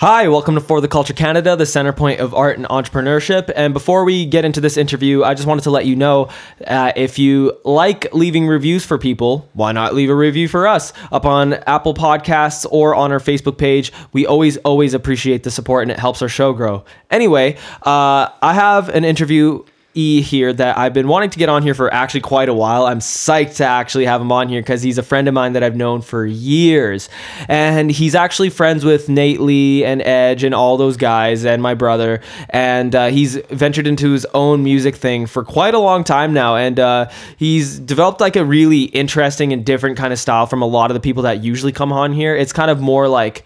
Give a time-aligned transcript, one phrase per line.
[0.00, 3.52] Hi, welcome to For the Culture Canada, the center point of art and entrepreneurship.
[3.54, 6.30] And before we get into this interview, I just wanted to let you know
[6.66, 10.94] uh, if you like leaving reviews for people, why not leave a review for us
[11.12, 13.92] up on Apple Podcasts or on our Facebook page?
[14.14, 16.82] We always, always appreciate the support and it helps our show grow.
[17.10, 19.64] Anyway, uh, I have an interview
[19.94, 22.86] E here that I've been wanting to get on here for actually quite a while.
[22.86, 25.62] I'm psyched to actually have him on here because he's a friend of mine that
[25.62, 27.08] I've known for years.
[27.48, 31.74] And he's actually friends with Nate Lee and Edge and all those guys and my
[31.74, 32.20] brother.
[32.50, 36.56] And uh, he's ventured into his own music thing for quite a long time now.
[36.56, 40.66] And uh, he's developed like a really interesting and different kind of style from a
[40.66, 42.36] lot of the people that usually come on here.
[42.36, 43.44] It's kind of more like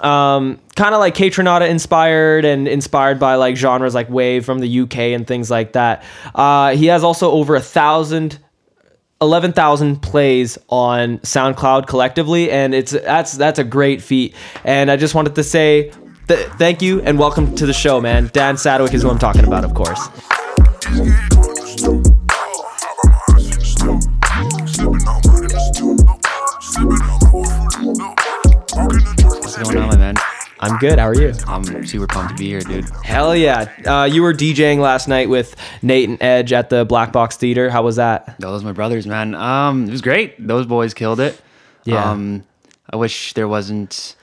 [0.00, 4.80] um, kind of like Kaytranada inspired and inspired by like genres like wave from the
[4.80, 6.04] UK and things like that.
[6.34, 8.38] Uh, he has also over a thousand.
[9.20, 15.12] 11,000 plays on SoundCloud collectively and it's that's that's a great feat and I just
[15.12, 15.90] wanted to say
[16.28, 19.44] th- thank you and welcome to the show man Dan Sadwick is who I'm talking
[19.44, 20.08] about of course
[29.62, 30.14] going on, my man?
[30.60, 32.84] I'm good how are you I'm super pumped to be here, dude.
[33.04, 37.12] Hell yeah uh, you were DJing last night with Nate and Edge at the Black
[37.12, 39.34] Box Theater how was that Those my brothers, man.
[39.36, 40.44] Um, it was great.
[40.44, 41.40] Those boys killed it.
[41.84, 42.10] Yeah.
[42.10, 42.42] Um,
[42.90, 44.16] I wish there wasn't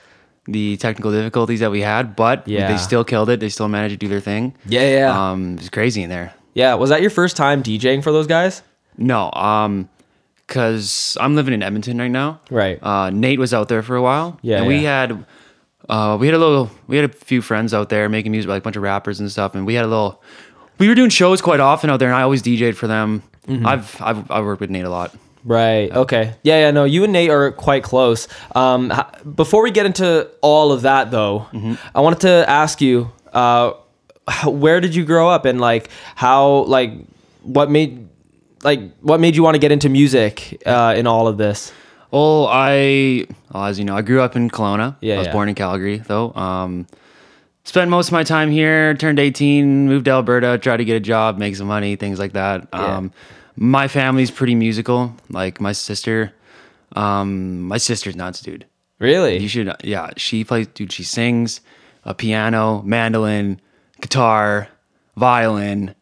[0.46, 2.70] the technical difficulties that we had, but Yeah.
[2.70, 3.40] they still killed it.
[3.40, 4.54] They still managed to do their thing.
[4.66, 6.34] yeah yeah Um, it was crazy in there.
[6.52, 8.62] yeah was that your first time DJing for those guys
[8.98, 9.88] No, um,
[10.46, 12.40] cause I'm living in Edmonton right now.
[12.50, 12.78] Right.
[12.82, 14.38] Uh, Nate was out there for a while.
[14.42, 15.00] Yeah, And we yeah.
[15.00, 15.24] had,
[15.88, 18.62] uh, we had a little, we had a few friends out there making music, like
[18.62, 20.22] a bunch of rappers and stuff, and we had a little.
[20.78, 23.22] We were doing shows quite often out there, and I always DJ'd for them.
[23.48, 23.66] Mm-hmm.
[23.66, 25.14] I've I've I worked with Nate a lot.
[25.44, 25.90] Right.
[25.92, 26.34] Okay.
[26.42, 26.58] Yeah.
[26.58, 26.70] Yeah.
[26.72, 26.84] No.
[26.84, 28.26] You and Nate are quite close.
[28.54, 28.92] Um,
[29.36, 31.46] before we get into all of that, though,
[31.94, 33.72] I wanted to ask you, uh,
[34.44, 36.92] where did you grow up, and like how, like,
[37.42, 38.08] what made,
[38.66, 41.72] like, what made you want to get into music uh, in all of this?
[42.10, 44.96] Well, I, well, as you know, I grew up in Kelowna.
[45.00, 45.32] Yeah, I was yeah.
[45.32, 46.34] born in Calgary, though.
[46.34, 46.88] Um,
[47.62, 48.94] spent most of my time here.
[48.94, 52.32] Turned 18, moved to Alberta, tried to get a job, make some money, things like
[52.32, 52.66] that.
[52.72, 52.96] Yeah.
[52.96, 53.12] Um,
[53.54, 55.14] my family's pretty musical.
[55.30, 56.32] Like my sister,
[56.96, 58.66] um, my sister's nuts, dude.
[58.98, 59.38] Really?
[59.38, 60.10] You should, yeah.
[60.16, 60.90] She plays, dude.
[60.90, 61.60] She sings
[62.02, 63.60] a piano, mandolin,
[64.00, 64.68] guitar,
[65.16, 65.94] violin.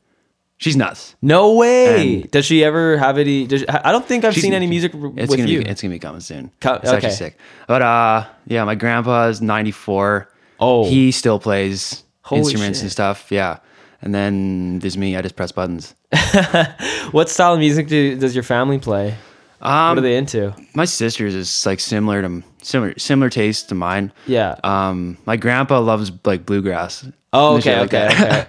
[0.64, 1.14] She's nuts.
[1.20, 2.22] no way.
[2.22, 3.46] And- does she ever have any?
[3.46, 5.62] Does, I don't think I've seen any music It's with gonna you.
[5.62, 6.50] Be, it's gonna be coming soon.
[6.60, 7.36] Co- it's actually sick.
[7.68, 10.30] But uh, yeah, my grandpa is 94.
[10.60, 10.88] Oh.
[10.88, 12.84] he still plays Holy instruments shit.
[12.84, 13.30] and stuff.
[13.30, 13.58] Yeah,
[14.00, 15.16] and then there's me.
[15.18, 15.94] I just press buttons.
[17.10, 19.14] what style of music do, does your family play?
[19.58, 20.54] what Um, are they into?
[20.74, 24.12] my sister's is like similar to similar similar taste to mine.
[24.26, 24.56] Yeah.
[24.64, 27.06] Um, my grandpa loves like bluegrass.
[27.34, 27.80] Oh, okay.
[27.80, 28.46] like Okay.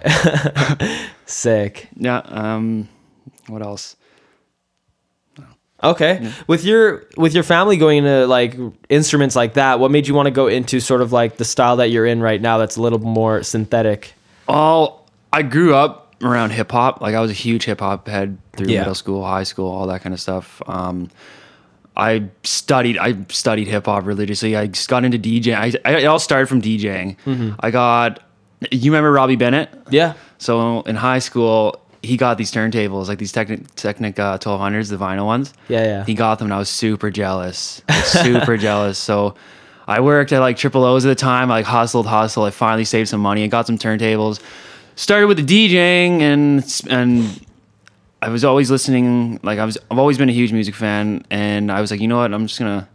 [0.72, 1.06] Okay.
[1.26, 1.88] Sick.
[1.96, 2.18] Yeah.
[2.24, 2.88] Um,
[3.48, 3.96] what else?
[5.84, 6.32] Okay.
[6.46, 8.56] With your with your family going into like
[8.88, 11.76] instruments like that, what made you want to go into sort of like the style
[11.76, 14.14] that you're in right now that's a little more synthetic?
[14.48, 15.00] Oh,
[15.32, 17.02] I grew up around hip hop.
[17.02, 18.80] Like I was a huge hip hop head through Yeah.
[18.80, 20.62] middle school, high school, all that kind of stuff.
[20.66, 21.10] Um,
[21.94, 22.96] I studied.
[22.98, 24.56] I studied hip hop religiously.
[24.56, 25.54] I just got into DJing.
[25.56, 27.16] I, I, it all started from DJing.
[27.26, 27.52] Mm-hmm.
[27.60, 28.22] I got.
[28.70, 29.70] You remember Robbie Bennett?
[29.90, 30.14] Yeah.
[30.38, 34.96] So in high school, he got these turntables, like these Technic Technic uh, 1200s, the
[34.96, 35.52] vinyl ones.
[35.68, 36.04] Yeah, yeah.
[36.04, 37.82] He got them, and I was super jealous.
[38.04, 38.98] Super jealous.
[38.98, 39.34] So
[39.86, 41.50] I worked at like Triple O's at the time.
[41.50, 42.46] I like hustled, hustled.
[42.46, 44.40] I finally saved some money and got some turntables.
[44.94, 47.46] Started with the DJing, and and
[48.22, 49.38] I was always listening.
[49.42, 52.08] Like I was, I've always been a huge music fan, and I was like, you
[52.08, 52.32] know what?
[52.32, 52.88] I'm just gonna,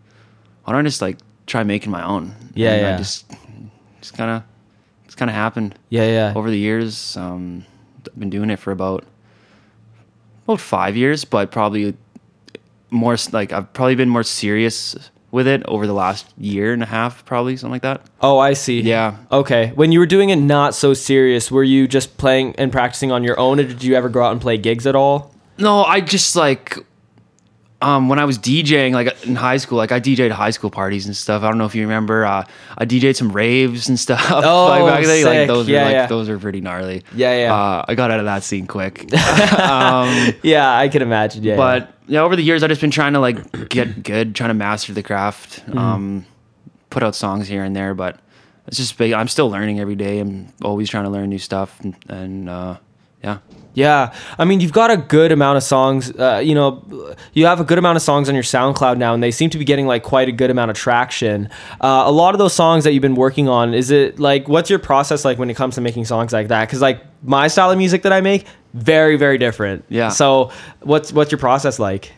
[0.63, 2.33] why don't I just like try making my own?
[2.55, 2.95] Yeah, and yeah.
[2.95, 3.31] I just,
[4.01, 4.43] just kind of,
[5.11, 6.33] it's kind of happened Yeah, yeah.
[6.37, 7.17] over the years.
[7.17, 7.65] Um,
[8.07, 9.03] I've been doing it for about
[10.45, 11.95] about five years, but probably
[12.91, 14.95] more like I've probably been more serious
[15.29, 18.03] with it over the last year and a half, probably something like that.
[18.21, 18.79] Oh, I see.
[18.79, 19.17] Yeah.
[19.33, 19.73] Okay.
[19.75, 23.21] When you were doing it not so serious, were you just playing and practicing on
[23.25, 25.35] your own or did you ever go out and play gigs at all?
[25.57, 26.77] No, I just like
[27.81, 31.05] um, when I was DJing, like in high school, like I DJed high school parties
[31.05, 31.43] and stuff.
[31.43, 32.25] I don't know if you remember.
[32.25, 32.45] Uh,
[32.77, 34.23] I DJed some raves and stuff.
[34.29, 35.25] Oh, like back sick.
[35.25, 36.05] like those Yeah, were like yeah.
[36.07, 37.03] those were pretty gnarly.
[37.15, 37.53] Yeah, yeah.
[37.55, 39.03] Uh, I got out of that scene quick.
[39.59, 41.43] um, Yeah, I can imagine.
[41.43, 41.57] Yeah.
[41.57, 44.53] but yeah, over the years, I've just been trying to like get good, trying to
[44.55, 45.77] master the craft, Mm-hmm.
[45.77, 46.25] um,
[46.89, 47.93] put out songs here and there.
[47.93, 48.19] But
[48.67, 49.13] it's just big.
[49.13, 50.19] I'm still learning every day.
[50.19, 52.77] I'm always trying to learn new stuff, and, and uh,
[53.23, 53.37] yeah.
[53.73, 56.11] Yeah, I mean, you've got a good amount of songs.
[56.11, 59.23] Uh, you know, you have a good amount of songs on your SoundCloud now, and
[59.23, 61.49] they seem to be getting like quite a good amount of traction.
[61.79, 64.69] Uh, a lot of those songs that you've been working on, is it like what's
[64.69, 66.67] your process like when it comes to making songs like that?
[66.67, 69.85] Because like my style of music that I make, very very different.
[69.87, 70.09] Yeah.
[70.09, 70.51] So
[70.81, 72.11] what's what's your process like?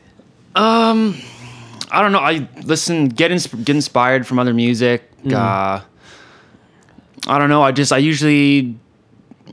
[0.55, 1.19] Um,
[1.91, 2.19] I don't know.
[2.19, 5.09] I listen, get ins- get inspired from other music.
[5.19, 5.35] Mm-hmm.
[5.35, 5.81] Uh,
[7.27, 7.61] I don't know.
[7.61, 8.77] I just I usually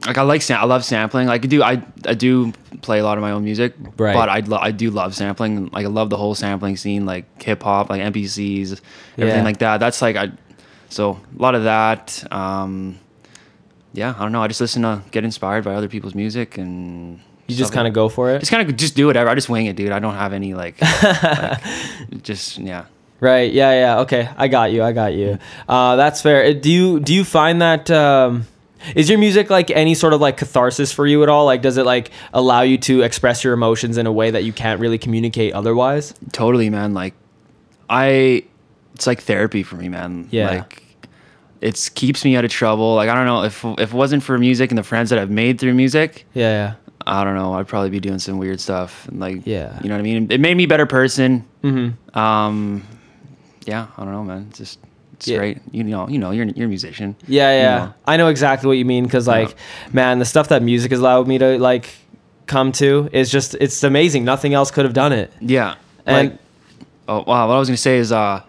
[0.06, 1.26] like I like sam- I love sampling.
[1.28, 2.52] Like I do I I do
[2.82, 4.14] play a lot of my own music, Right.
[4.14, 5.68] But I lo- I do love sampling.
[5.72, 8.80] Like I love the whole sampling scene, like hip hop, like MPCs,
[9.18, 9.42] everything Yeah.
[9.44, 9.78] like that.
[9.78, 10.32] That's like I
[10.88, 12.24] so a lot of that.
[12.32, 12.98] Um,
[13.92, 14.42] yeah, I don't know.
[14.42, 17.20] I just listen to get inspired by other people's music and.
[17.48, 18.38] You just kind of go for it.
[18.38, 19.28] just kind of just do whatever.
[19.28, 19.90] I just wing it, dude.
[19.90, 21.60] I don't have any like, like
[22.22, 22.84] just yeah.
[23.18, 23.52] Right.
[23.52, 23.72] Yeah.
[23.72, 24.00] Yeah.
[24.02, 24.28] Okay.
[24.36, 24.84] I got you.
[24.84, 25.36] I got you.
[25.68, 26.44] Uh, that's fair.
[26.44, 28.46] Uh, Do you do you find that um,
[28.94, 31.44] is your music like any sort of like catharsis for you at all?
[31.44, 34.52] Like, does it like allow you to express your emotions in a way that you
[34.52, 36.14] can't really communicate otherwise?
[36.32, 36.94] Totally, man.
[36.94, 37.14] Like,
[37.88, 38.44] I,
[38.94, 40.28] it's like therapy for me, man.
[40.30, 40.50] Yeah.
[40.50, 40.82] Like,
[41.60, 42.94] it's keeps me out of trouble.
[42.94, 45.30] Like, I don't know if if it wasn't for music and the friends that I've
[45.30, 46.74] made through music, Yeah.
[47.06, 47.54] I don't know.
[47.54, 49.08] I'd probably be doing some weird stuff.
[49.08, 49.78] And like, Yeah.
[49.82, 50.30] you know what I mean.
[50.30, 51.44] It made me a better person.
[51.64, 52.18] Mm-hmm.
[52.18, 52.86] Um,
[53.66, 53.86] yeah.
[53.96, 54.46] I don't know, man.
[54.50, 54.78] It's just
[55.20, 55.38] it's Yeah.
[55.38, 55.58] great.
[55.70, 57.14] You know, you know, you're you're a musician.
[57.28, 57.52] Yeah.
[57.52, 57.78] you Yeah.
[57.78, 57.94] know.
[58.06, 59.54] I know exactly what you mean because like,
[59.92, 61.90] man, the stuff that music has allowed me to like
[62.46, 64.24] come to is just it's amazing.
[64.24, 65.30] Nothing else could have done it.
[65.40, 65.74] Yeah.
[66.06, 66.38] And like,
[67.06, 68.40] oh wow, what I was gonna say is uh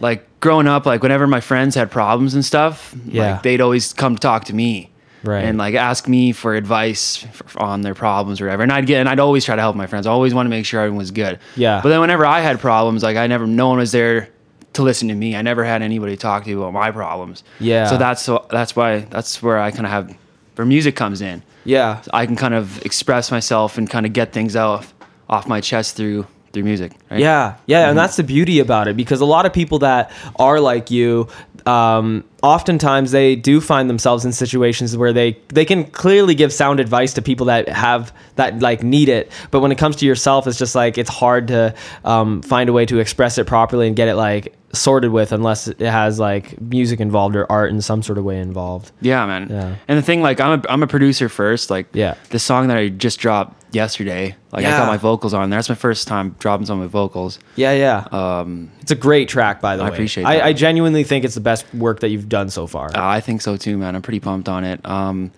[0.00, 3.32] like growing up, like whenever my friends had problems and stuff, Yeah.
[3.32, 4.88] like they'd always come to talk to me.
[5.22, 5.44] Right.
[5.44, 8.62] And like ask me for advice f- on their problems or whatever.
[8.62, 10.06] And I'd get and I'd always try to help my friends.
[10.06, 11.38] I always want to make sure everyone was good.
[11.56, 11.80] Yeah.
[11.82, 14.30] But then whenever I had problems, like I never no one was there
[14.74, 15.34] to listen to me.
[15.36, 17.42] I never had anybody talk to about my problems.
[17.58, 17.86] Yeah.
[17.86, 20.16] So that's so that's why that's where I kind of have
[20.56, 21.42] where music comes in.
[21.64, 22.02] yeah.
[22.12, 24.86] I can kind of express myself and kind of get things out
[25.28, 26.92] off my chest through through music.
[27.10, 27.20] Right?
[27.20, 27.90] Yeah, yeah, Mm-hmm.
[27.90, 31.28] and that's the beauty about it because a lot of people that are like you,
[31.64, 36.80] um, oftentimes they do find themselves in situations where they they can clearly give sound
[36.80, 40.46] advice to people that have that like need it, but when it comes to yourself,
[40.48, 41.74] it's just like it's hard to
[42.04, 45.66] um, find a way to express it properly and get it like sorted with unless
[45.66, 48.92] it has like music involved or art in some sort of way involved.
[49.00, 49.48] Yeah, man.
[49.50, 49.74] Yeah.
[49.88, 51.70] And the thing, like, I'm a, I'm a producer first.
[51.70, 52.14] Like, Yeah.
[52.30, 55.58] the song that I just dropped yesterday, like, I got my vocals on there.
[55.58, 57.40] That's my first time dropping some of my vocals.
[57.56, 58.06] Yeah, yeah.
[58.12, 59.90] Um, it's a great track, by the I way.
[59.90, 60.44] I appreciate I, that.
[60.44, 62.90] I genuinely think it's the best work that you've done so far.
[62.94, 63.96] I think so too, man.
[63.96, 64.86] I'm pretty pumped on it.
[64.86, 65.32] Um,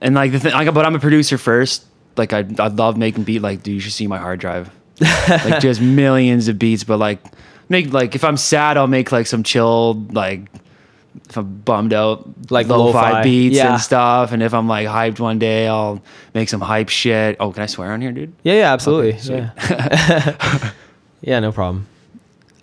[0.00, 1.84] and like the thing, like, but I'm a producer first.
[2.16, 3.40] Like, I I love making beat.
[3.42, 4.70] Like, dude, you should see my hard drive.
[5.28, 6.84] like, just millions of beats.
[6.84, 7.20] But like,
[7.68, 10.42] make like if I'm sad, I'll make like some chilled like.
[11.30, 13.72] If I'm bummed out, Like lo-fi, lo-fi, beats yeah.
[13.72, 16.02] and stuff, and if I'm like hyped one day, I'll
[16.34, 17.38] make some hype shit.
[17.40, 18.34] Oh, can I swear on here, dude?
[18.42, 19.18] Yeah, yeah, absolutely.
[19.18, 19.36] sweet.
[19.38, 20.72] yeah.
[21.22, 21.86] yeah, no problem.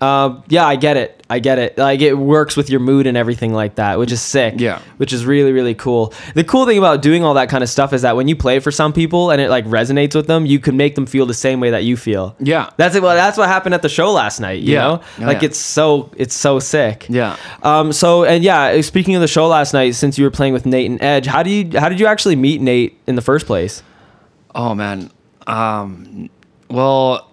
[0.03, 1.25] Uh, yeah, I get it.
[1.29, 1.77] I get it.
[1.77, 4.55] Like it works with your mood and everything like that, which is sick.
[4.57, 4.79] Yeah.
[4.97, 6.13] Which is really, really cool.
[6.35, 8.59] The cool thing about doing all that kind of stuff is that when you play
[8.59, 11.33] for some people and it like resonates with them, you can make them feel the
[11.33, 12.35] same way that you feel.
[12.39, 12.69] Yeah.
[12.77, 13.01] That's it.
[13.01, 14.61] Well, that's what happened at the show last night.
[14.61, 14.81] You Yeah.
[14.81, 15.45] know, Oh, like yeah.
[15.47, 17.05] it's so it's so sick.
[17.09, 17.37] Yeah.
[17.63, 17.93] Um.
[17.93, 20.91] So and yeah, speaking of the show last night, since you were playing with Nate
[20.91, 23.81] and Edge, how do you how did you actually meet Nate in the first place?
[24.53, 25.09] Oh man.
[25.47, 26.29] Um,
[26.69, 27.29] well,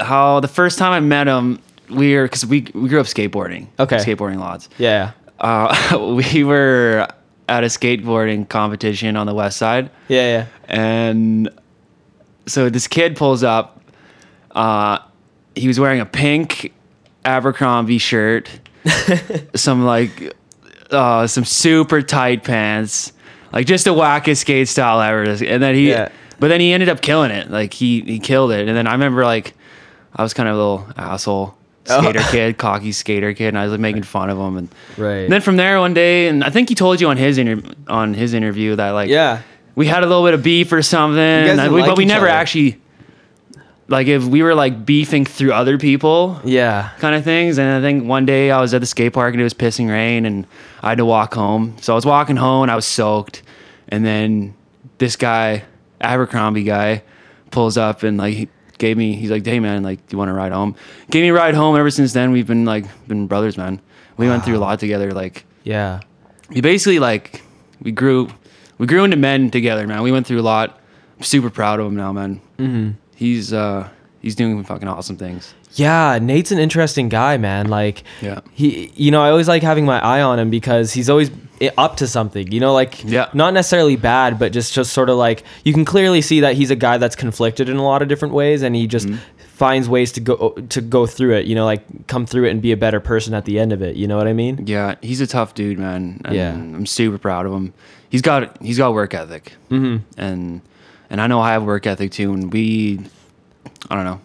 [0.00, 1.60] how the first time I met him,
[1.94, 3.68] we were because we we grew up skateboarding.
[3.78, 3.96] Okay.
[3.96, 4.68] Skateboarding lots.
[4.78, 5.12] Yeah.
[5.40, 5.74] Uh,
[6.32, 7.06] we were
[7.48, 10.46] at a skateboarding competition on the west side, Yeah.
[10.68, 10.74] Yeah.
[10.74, 11.48] and
[12.46, 13.80] so this kid pulls up.
[14.52, 14.98] Uh,
[15.54, 16.72] he was wearing a pink
[17.24, 18.48] Abercrombie shirt,
[19.54, 20.34] some like
[20.90, 23.12] uh, some super tight pants,
[23.52, 25.22] like just the wackest skate style ever.
[25.24, 26.10] And then he, Yeah.
[26.38, 27.50] but then he ended up killing it.
[27.50, 28.68] Like he he killed it.
[28.68, 29.54] And then I remember like
[30.14, 31.56] I was kind of a little asshole
[31.88, 32.00] Oh.
[32.00, 34.56] skater kid, cocky skater kid, and I was like making fun of him.
[34.56, 35.24] And, Right.
[35.24, 37.62] and then from there one day, and I think he told you on his inter-
[37.88, 39.40] on his interview that like yeah.
[39.74, 42.34] we had a little bit of beef or something, we- like but we never other.
[42.34, 42.80] actually
[43.88, 46.88] like if we were like beefing through other people Yeah.
[47.00, 47.58] kind of things.
[47.58, 49.90] And I think one day I was at the skate park and it was pissing
[49.90, 50.46] rain, and
[50.82, 51.76] I had to walk home.
[51.82, 53.42] So I was walking home and I was soaked,
[53.88, 54.54] and then
[54.98, 55.64] this guy,
[56.00, 57.02] Abercrombie guy,
[57.50, 58.48] pulls up and like
[58.84, 59.14] gave me.
[59.14, 60.74] He's like, "Hey man, like, do you want to ride home?"
[61.10, 61.74] Gave me a ride home.
[61.76, 63.80] Ever since then, we've been like been brothers, man.
[64.18, 65.12] We went through a lot together.
[65.12, 66.00] Like Yeah.
[66.50, 67.42] we basically like
[67.80, 68.28] we grew
[68.78, 70.02] we grew into men together, man.
[70.02, 70.78] We went through a lot.
[71.16, 72.40] I'm super proud of him now, man.
[72.58, 72.90] Mm-hmm.
[73.16, 73.88] He's uh
[74.20, 75.54] he's doing fucking awesome things.
[75.74, 77.68] Yeah, Nate's an interesting guy, man.
[77.68, 78.40] Like, Yeah.
[78.52, 81.30] he, you know, I always like having my eye on him because he's always
[81.78, 82.50] up to something.
[82.52, 83.28] You know, like Yeah.
[83.34, 86.70] not necessarily bad, but just just sort of like you can clearly see that he's
[86.70, 89.08] a guy that's conflicted in a lot of different ways, and he just
[89.54, 91.46] finds ways to go to go through it.
[91.46, 93.82] You know, like come through it and be a better person at the end of
[93.82, 93.96] it.
[93.96, 94.64] You know what I mean?
[94.66, 96.20] Yeah, he's a tough dude, man.
[96.24, 96.52] And Yeah.
[96.52, 97.72] I'm super proud of him.
[98.10, 99.96] He's got he's got work ethic, mm-hmm.
[100.20, 100.60] and
[101.10, 102.32] and I know I have work ethic too.
[102.32, 103.00] And we,
[103.90, 104.20] I don't know,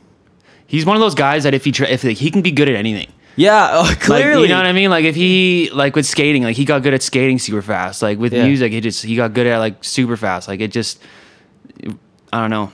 [0.70, 2.70] he's one of those guys that if he try, if like, he can be good
[2.70, 3.12] at anything.
[3.36, 4.44] Yeah, oh, Like, clearly.
[4.44, 4.90] you know what I mean?
[4.90, 8.02] Like if he like with skating, like he got good at skating super fast.
[8.02, 8.46] Like with Yeah.
[8.46, 10.48] music, he just he got good at like super fast.
[10.48, 11.02] Like it just,
[12.34, 12.72] I don't know.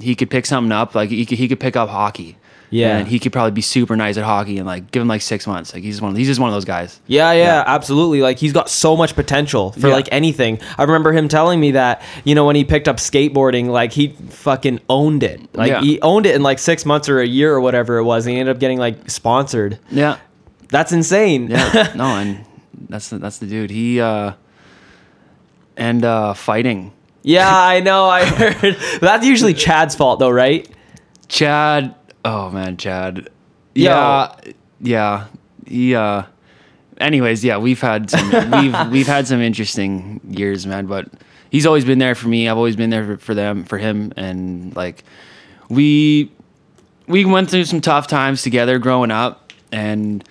[0.00, 0.94] He could pick something up.
[0.94, 2.36] Like he could, he could pick up hockey.
[2.70, 2.98] Yeah.
[2.98, 5.46] and he could probably be super nice at hockey and like give him like six
[5.46, 5.72] months.
[5.72, 6.14] Like he's one.
[6.14, 7.00] He's just one of those guys.
[7.06, 7.64] Yeah, yeah, Yeah.
[7.66, 8.20] absolutely.
[8.20, 9.94] Like he's got so much potential for Yeah.
[9.94, 10.58] like anything.
[10.76, 14.08] I remember him telling me that, you know, when he picked up skateboarding, like he
[14.28, 15.40] fucking owned it.
[15.54, 15.80] Like Yeah.
[15.80, 18.26] he owned it in like 6 months or a year or whatever it was.
[18.26, 19.78] And he ended up getting like sponsored.
[19.90, 20.16] Yeah.
[20.68, 21.48] That's insane.
[21.50, 22.44] Yeah, no, and
[22.90, 23.70] that's the, that's the dude.
[23.70, 24.32] He uh
[25.76, 26.92] and uh fighting.
[27.22, 28.04] yeah, I know.
[28.04, 28.76] I heard.
[29.00, 30.68] That's usually Chad's fault though, right?
[31.28, 31.94] Chad,
[32.28, 33.30] oh man, Chad.
[33.74, 33.84] Yo.
[33.84, 34.34] Yeah,
[34.80, 35.26] yeah.
[35.66, 36.22] He uh
[37.00, 41.08] anyways, yeah, we've had some we've we've had some interesting years, man, but
[41.50, 42.48] he's always been there for me.
[42.48, 45.04] I've always been there for, for them, for him and like
[45.68, 46.30] we
[47.06, 50.24] we went through some tough times together growing up and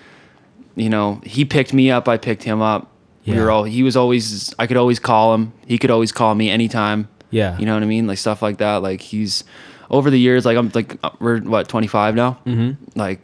[0.75, 2.91] you know, he picked me up, I picked him up.
[3.25, 5.51] We were all he was always I could always call him.
[5.67, 7.09] He could always call me anytime.
[7.29, 7.57] Yeah.
[7.57, 8.07] You know what I mean?
[8.07, 8.77] Like stuff like that.
[8.77, 9.43] Like he's
[9.89, 12.39] over the years, like I'm like uh, we're what 25 now.
[12.45, 12.99] Mm-hmm.
[12.99, 13.21] Like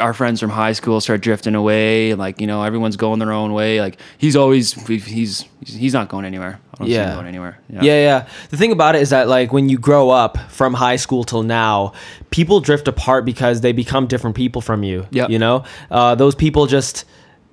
[0.00, 2.14] our friends from high school start drifting away.
[2.14, 3.80] Like you know everyone's going their own way.
[3.80, 6.58] Like he's always he's he's not going anywhere.
[6.74, 7.08] I don't see Yeah.
[7.10, 7.58] him going anywhere.
[7.70, 8.28] Yeah, yeah.
[8.50, 11.42] The thing about it is that like when you grow up from high school till
[11.42, 11.92] now,
[12.30, 15.06] people drift apart because they become different people from you.
[15.10, 17.04] Yeah, You know, uh, those people just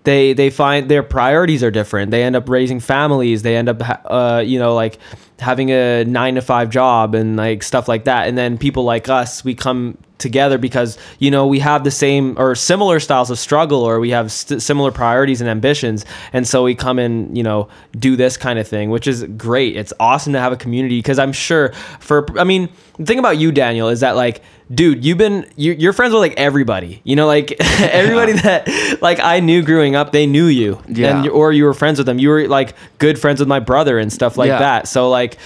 [0.04, 2.12] they they find their priorities are different.
[2.12, 3.42] They end up raising families.
[3.42, 5.00] They end up uh, you know like
[5.40, 8.28] having a nine to five job and like stuff like that.
[8.28, 12.36] And then people like us, we come together because you know we have the same
[12.38, 16.06] or similar styles of struggle or we have st- similar priorities and ambitions.
[16.32, 17.68] And so we come and you know
[17.98, 19.76] do this kind of thing which is great.
[19.76, 23.38] It's awesome to have a community because i'm sure for i mean the thing about
[23.38, 24.42] you daniel is that like
[24.74, 27.02] dude you've been you, you're friends with like everybody.
[27.04, 27.52] You know like
[27.82, 30.82] everybody that like i knew growing up they knew you.
[30.88, 31.20] Yeah.
[31.22, 32.20] and or you were friends with them.
[32.20, 34.60] You were like good friends with my brother and stuff like Yeah.
[34.60, 34.88] that.
[34.88, 35.38] So like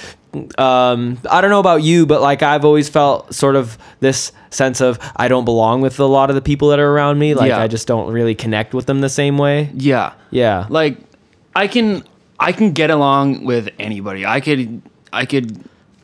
[0.58, 4.80] um i don't know about you but like i've always felt sort of this sense
[4.82, 7.50] of i don't belong with a lot of the people that are around me like
[7.50, 7.60] Yeah.
[7.62, 10.14] i just don't really connect with them the same way Yeah.
[10.32, 10.98] yeah Like
[11.56, 12.04] I can
[12.40, 14.24] I can get along with anybody.
[14.28, 15.58] I could I could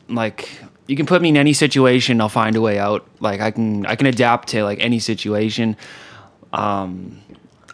[0.08, 0.48] like
[0.88, 3.06] you can put me in any situation, I'll find a way out.
[3.20, 5.76] Like I can I can adapt to like any situation.
[6.52, 7.20] Um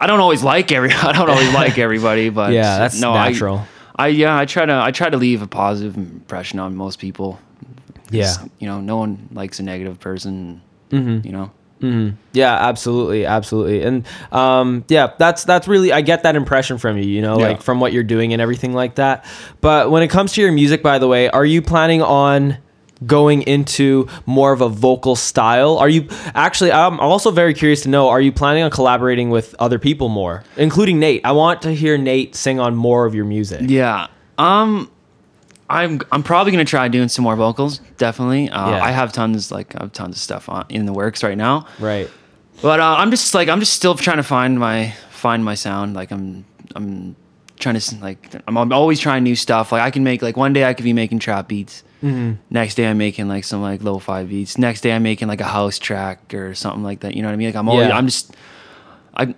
[0.00, 3.56] I don't always like every I don't always like everybody, but Yeah, that's no, natural.
[3.58, 3.66] I,
[4.06, 7.38] yeah, I try to I try to leave a positive impression on most people.
[8.10, 10.60] yeah You know, no one likes a negative person.
[10.90, 11.26] Mm-hmm.
[11.26, 11.50] You know.
[12.34, 17.04] Yeah, absolutely, absolutely, and um, yeah, that's that's really I get that impression from you,
[17.04, 17.48] you know, Yeah.
[17.48, 19.24] like from what you're doing and everything like that.
[19.62, 22.58] But when it comes to your music, by the way, are you planning on
[23.06, 25.78] going into more of a vocal style?
[25.78, 26.72] Are you actually?
[26.72, 30.44] I'm also very curious to know: Are you planning on collaborating with other people more,
[30.56, 31.20] including Nate?
[31.24, 33.62] I want to hear Nate sing on more of your music.
[33.64, 34.06] Yeah.
[34.38, 34.90] Um
[35.68, 38.50] I'm I'm probably gonna try doing some more vocals, definitely.
[38.50, 38.84] Uh, Yeah.
[38.84, 41.66] I have tons like I have tons of stuff on, in the works right now,
[41.78, 42.10] Right.
[42.60, 45.94] but uh, I'm just like I'm just still trying to find my find my sound.
[45.94, 47.14] Like I'm I'm
[47.60, 49.72] trying to like I'm, I'm always trying new stuff.
[49.72, 51.84] Like I can make like one day I could be making trap beats.
[52.02, 54.56] Next day I'm making like some like lo-fi beats.
[54.56, 57.14] Next day I'm making like a house track or something like that.
[57.14, 57.48] You know what I mean?
[57.48, 57.96] Like I'm always Yeah.
[57.98, 58.34] I'm just
[59.14, 59.34] I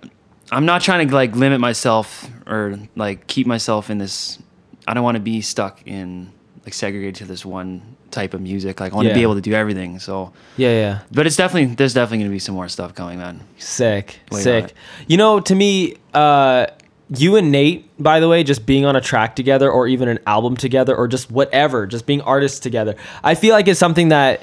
[0.51, 4.39] I'm not trying to like limit myself or like keep myself in this.
[4.87, 6.31] I don't want to be stuck in
[6.63, 8.79] like segregated to this one type of music.
[8.79, 9.99] Like I want to be able to do everything.
[9.99, 10.99] So, Yeah, yeah.
[11.11, 13.41] but it's definitely there's definitely gonna be some more stuff coming, man.
[13.57, 14.73] Sick, Way sick.
[15.07, 16.67] You know, to me, uh,
[17.15, 20.19] you and Nate, by the way, just being on a track together, or even an
[20.25, 24.41] album together, or just whatever, just being artists together, I feel like it's something that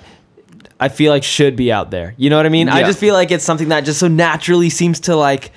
[0.78, 2.14] I feel like should be out there.
[2.16, 2.68] You know what I mean?
[2.68, 5.52] I just feel like it's something that just so naturally seems to like.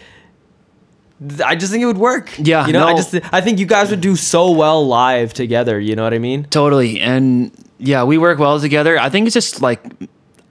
[1.45, 2.31] I just think it would work.
[2.37, 5.79] Yeah, you know, I just I think you guys would do so well live together.
[5.79, 6.45] You know what I mean?
[6.45, 8.99] Totally, and yeah, we work well together.
[8.99, 9.85] I think it's just like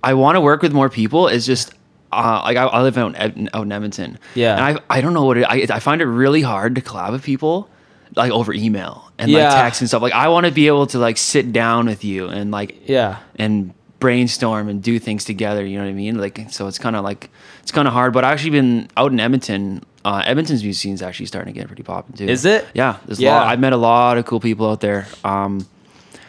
[0.02, 1.28] I want to work with more people.
[1.28, 1.74] It's just.
[2.12, 4.52] Uh, like I, I live out in, out in Edmonton, Yeah.
[4.66, 7.12] and I I don't know what it, I I find it really hard to collab
[7.12, 7.68] with people,
[8.16, 9.44] like over email and Yeah.
[9.48, 10.02] like text and stuff.
[10.02, 13.18] Like I want to be able to like sit down with you and like Yeah.
[13.36, 15.64] and brainstorm and do things together.
[15.64, 16.18] You know what I mean?
[16.18, 17.30] Like, so it's kind of like
[17.62, 18.12] it's kind of hard.
[18.12, 21.58] But I've actually been out in Edmonton uh, Edmonton's music scene is actually starting to
[21.60, 22.26] get pretty popping too.
[22.26, 22.66] Is it?
[22.74, 23.36] Yeah, there's Yeah.
[23.36, 23.46] lot.
[23.46, 25.06] I've met a lot of cool people out there.
[25.24, 25.64] Um,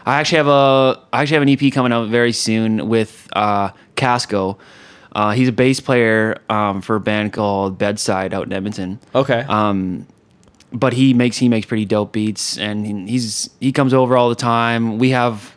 [0.05, 3.69] I actually have a I actually have an EP coming out very soon with uh,
[3.95, 4.59] Casco.
[5.13, 9.00] Uh, he's a bass player um, for a band called Bedside out in Edmonton.
[9.13, 9.41] Okay.
[9.48, 10.08] Um,
[10.72, 14.36] but he makes he makes pretty dope beats, and he's he comes over all the
[14.36, 14.98] time.
[14.98, 15.55] We have,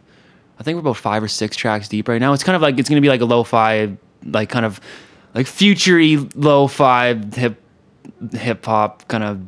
[0.59, 2.35] I think we're about five or six tracks deep right now.
[2.35, 3.97] It's kind of like it's gonna be like a lo-fi,
[4.27, 4.79] like kind of
[5.35, 7.63] like futury lo-fi hip
[8.33, 9.41] hip hop kind of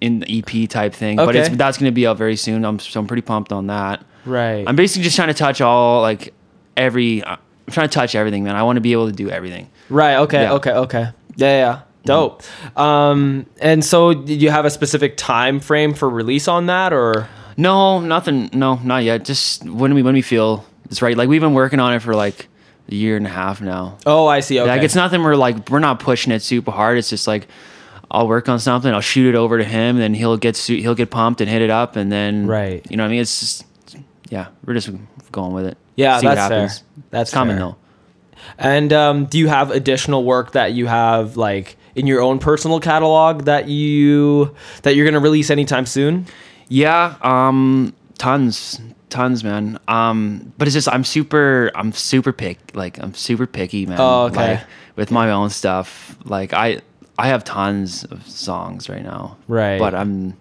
[0.00, 1.18] in the EP type thing.
[1.18, 1.26] Okay.
[1.26, 2.64] But it's that's gonna be out very soon.
[2.64, 4.04] I'm so I'm pretty pumped on that.
[4.24, 4.64] right.
[4.68, 6.32] I'm basically just trying to touch all like
[6.76, 7.24] every.
[7.68, 8.56] I'm trying to touch everything, man.
[8.56, 9.68] I want to be able to do everything.
[9.90, 10.16] Right.
[10.16, 10.40] Okay.
[10.42, 10.54] Yeah.
[10.54, 10.70] Okay.
[10.72, 11.08] Okay.
[11.36, 11.46] Yeah.
[11.58, 11.80] Yeah.
[12.04, 12.42] Dope.
[12.78, 17.28] Um, and so, did you have a specific time frame for release on that, or?
[17.58, 18.48] No, nothing.
[18.54, 19.26] No, not yet.
[19.26, 21.14] Just when we when we feel it's right.
[21.14, 22.48] Like we've been working on it for like
[22.90, 23.98] a year and a half now.
[24.06, 24.58] Oh, I see.
[24.58, 24.70] Okay.
[24.70, 25.22] Like it's nothing.
[25.22, 26.96] We're like we're not pushing it super hard.
[26.96, 27.48] It's just like
[28.10, 28.90] I'll work on something.
[28.90, 31.60] I'll shoot it over to him, then he'll get su- he'll get pumped and hit
[31.60, 32.86] it up, and then Right.
[32.90, 33.20] You know what I mean?
[33.20, 33.66] It's just
[34.30, 34.46] yeah.
[34.64, 34.88] We're just
[35.30, 35.76] going with it.
[35.98, 36.70] Yeah, that's fair.
[37.10, 37.66] That's coming fair.
[37.66, 37.76] though.
[38.56, 42.80] And um, do you have additional work that you have like in your own personal
[42.80, 46.26] catalog that you that you're gonna release anytime soon?
[46.68, 49.78] Yeah, um, tons, tons, man.
[49.88, 53.98] Um, but it's just I'm super, I'm super pick, like I'm super picky, man.
[54.00, 54.54] Oh, okay.
[54.56, 56.80] Like, with my own stuff, like I,
[57.18, 59.36] I have tons of songs right now.
[59.48, 59.78] Right.
[59.78, 60.36] But I'm,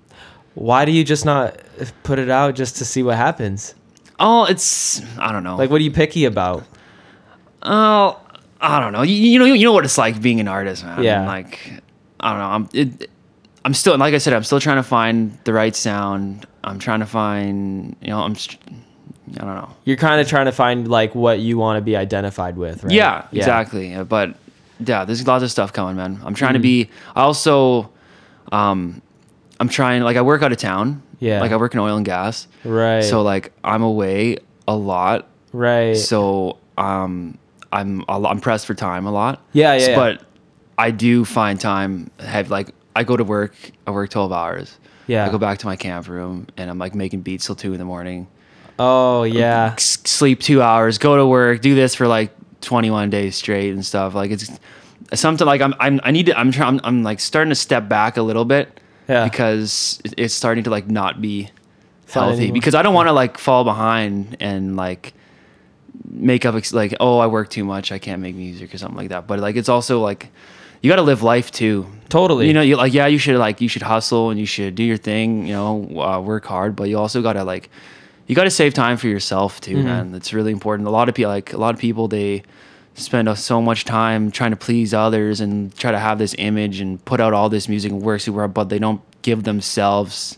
[0.56, 1.56] Why do you just not
[2.04, 3.76] put it out just to see what happens?
[4.20, 5.56] Oh, it's I don't know.
[5.58, 6.64] Like, what are you picky about?
[7.64, 8.20] oh,
[8.62, 9.02] I don't know.
[9.02, 11.04] You, you know, you know what it's like being an artist, man.
[11.04, 11.28] Yeah.
[11.28, 11.82] Like,
[12.20, 12.46] I don't know.
[12.46, 13.10] I'm, it,
[13.66, 16.46] I'm still, like I said, I'm still trying to find the right sound.
[16.64, 18.36] I'm trying to find, you know, I'm,
[19.36, 19.70] I don't know.
[19.86, 22.94] You're kind of trying to find like what you want to be identified with, right?
[22.94, 23.94] Yeah, exactly.
[23.94, 24.36] Uh, But
[24.80, 26.20] yeah, there's lots of stuff coming, man.
[26.24, 26.90] I'm trying to be.
[27.16, 27.92] I also,
[28.52, 29.02] um,
[29.60, 30.04] I'm trying.
[30.04, 31.02] Like I work out of town.
[31.20, 31.42] Yeah.
[31.42, 32.48] Like I work in oil and gas.
[32.64, 33.04] Right.
[33.04, 34.38] So like I'm away
[34.68, 35.28] a lot.
[35.54, 35.96] Right.
[35.98, 37.38] So um,
[37.72, 39.42] I'm a lot, I'm pressed for time a lot.
[39.54, 39.96] Yeah, yeah, yeah.
[39.96, 40.24] But
[40.78, 42.12] I do find time.
[42.20, 43.56] Have like I go to work.
[43.88, 44.78] I work 12 hours.
[45.08, 45.26] Yeah.
[45.26, 47.80] I go back to my camp room and I'm like making beats till two in
[47.80, 48.28] the morning.
[48.78, 49.74] oh yeah.
[49.78, 53.84] s- sleep two hours, go to work, do this for like 21 days straight and
[53.86, 54.14] stuff.
[54.14, 54.52] Like it's
[55.14, 57.88] something like I'm, I'm I need to I'm trying I'm, I'm like starting to step
[57.88, 59.24] back a little bit Yeah.
[59.24, 61.50] because it's starting to like not be
[62.06, 62.54] Fun healthy anymore.
[62.54, 65.14] because I don't want to like fall behind and like
[66.10, 68.98] make up ex- like oh I work too much I can't make music or something
[68.98, 69.28] like that.
[69.28, 70.30] But like it's also like
[70.82, 71.88] you got to live life too.
[72.10, 72.48] Totally.
[72.48, 74.84] You know, you like yeah, you should like you should hustle and you should do
[74.84, 75.48] your thing.
[75.48, 77.70] You know, uh, work hard, but you also gotta like
[78.28, 79.86] you gotta save time for yourself too, Mm-hmm.
[79.86, 80.12] man.
[80.12, 80.88] That's really important.
[80.88, 82.44] A lot of people like a lot of people they
[82.98, 87.04] spend so much time trying to please others and try to have this image and
[87.06, 90.38] put out all this music and work super hard, but they don't give themselves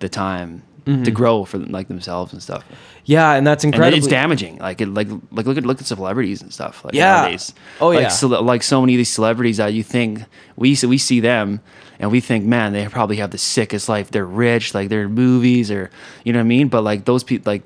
[0.00, 1.02] the time Mm-hmm.
[1.02, 2.64] to grow for like themselves and stuff.
[3.04, 3.98] Yeah, and that's incredible.
[3.98, 4.56] it's damaging.
[4.56, 6.82] Like it, like like look at look at celebrities and stuff.
[6.82, 7.12] Like Yeah.
[7.20, 7.52] nowadays.
[7.78, 8.08] Oh, like, yeah.
[8.08, 10.22] cele- like so many of these celebrities that you think
[10.56, 11.60] we see, we see them
[11.98, 14.10] and we think, man, they probably have the sickest life.
[14.10, 15.90] They're rich, like they're in movies or
[16.24, 16.68] you know what I mean.
[16.68, 17.64] But like those people, like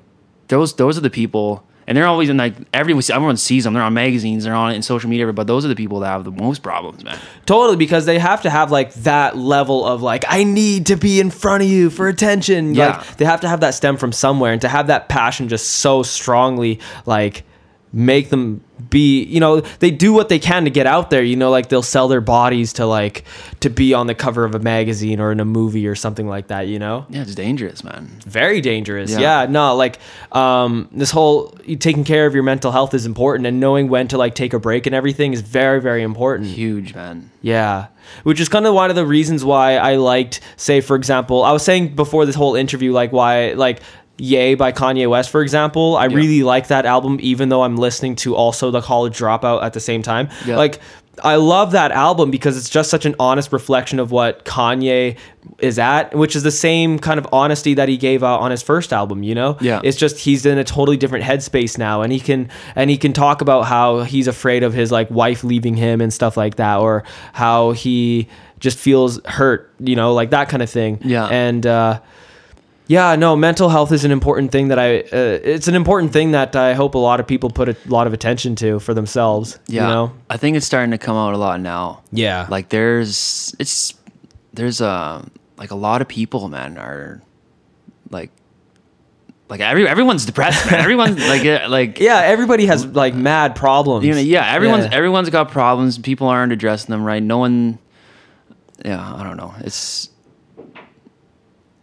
[0.49, 3.73] those those are the people, and they're always in like everyone everyone sees them.
[3.73, 5.31] They're on magazines, they're on it in social media.
[5.31, 7.17] But those are the people that have the most problems, man.
[7.45, 11.19] Totally, because they have to have like that level of like, I need to be
[11.19, 12.75] in front of you for attention.
[12.75, 12.97] Yeah.
[12.97, 15.67] Like they have to have that stem from somewhere and to have that passion just
[15.67, 17.43] so strongly like
[17.95, 21.35] make them be you know they do what they can to get out there you
[21.35, 23.23] know like they'll sell their bodies to like
[23.59, 26.47] to be on the cover of a magazine or in a movie or something like
[26.47, 28.07] that you know Yeah, it's dangerous, man.
[28.25, 29.45] very dangerous yeah, Yeah.
[29.49, 29.99] no like
[30.31, 34.17] um this whole taking care of your mental health is important and knowing when to
[34.17, 37.29] like take a break and everything is very very important Huge, man.
[37.41, 37.87] yeah.
[38.23, 41.53] Which is kind of one of the reasons why I liked, say, for example, I
[41.53, 43.79] was saying before this whole interview, like why, like,
[44.17, 45.97] Ye by Kanye West, for example.
[45.97, 49.73] I really like that album, even though I'm listening to also The College Dropout at
[49.73, 50.29] the same time.
[50.45, 50.57] Yeah.
[50.57, 50.79] Like,
[51.23, 55.17] I love that album because it's just such an honest reflection of what Kanye
[55.59, 58.63] is at, which is the same kind of honesty that he gave out on his
[58.63, 59.57] first album, you know?
[59.61, 59.81] Yeah.
[59.83, 63.13] It's just he's in a totally different headspace now and he can and he can
[63.13, 66.79] talk about how he's afraid of his like wife leaving him and stuff like that
[66.79, 68.27] or how he
[68.59, 70.99] just feels hurt, you know, like that kind of thing.
[71.03, 71.27] Yeah.
[71.27, 71.99] And uh
[72.87, 76.31] yeah, no, mental health is an important thing that I uh, it's an important thing
[76.31, 79.57] that I hope a lot of people put a lot of attention to for themselves,
[79.67, 80.13] Yeah, you know?
[80.29, 82.01] I think it's starting to come out a lot now.
[82.11, 82.47] Yeah.
[82.49, 83.93] like there's it's
[84.53, 85.25] there's a
[85.57, 87.21] like a lot of people man are
[88.09, 88.29] like
[89.49, 94.05] like every everyone's depressed man everyone's like uh, like yeah, everybody has like mad problems.
[94.05, 94.93] you know yeah everyone's Yeah.
[94.93, 97.79] everyone's got problems people aren't addressing them right no one
[98.83, 99.53] yeah, I don't know.
[99.59, 100.09] It's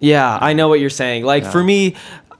[0.01, 1.25] Yeah, I know what you're saying.
[1.25, 1.95] Like for me,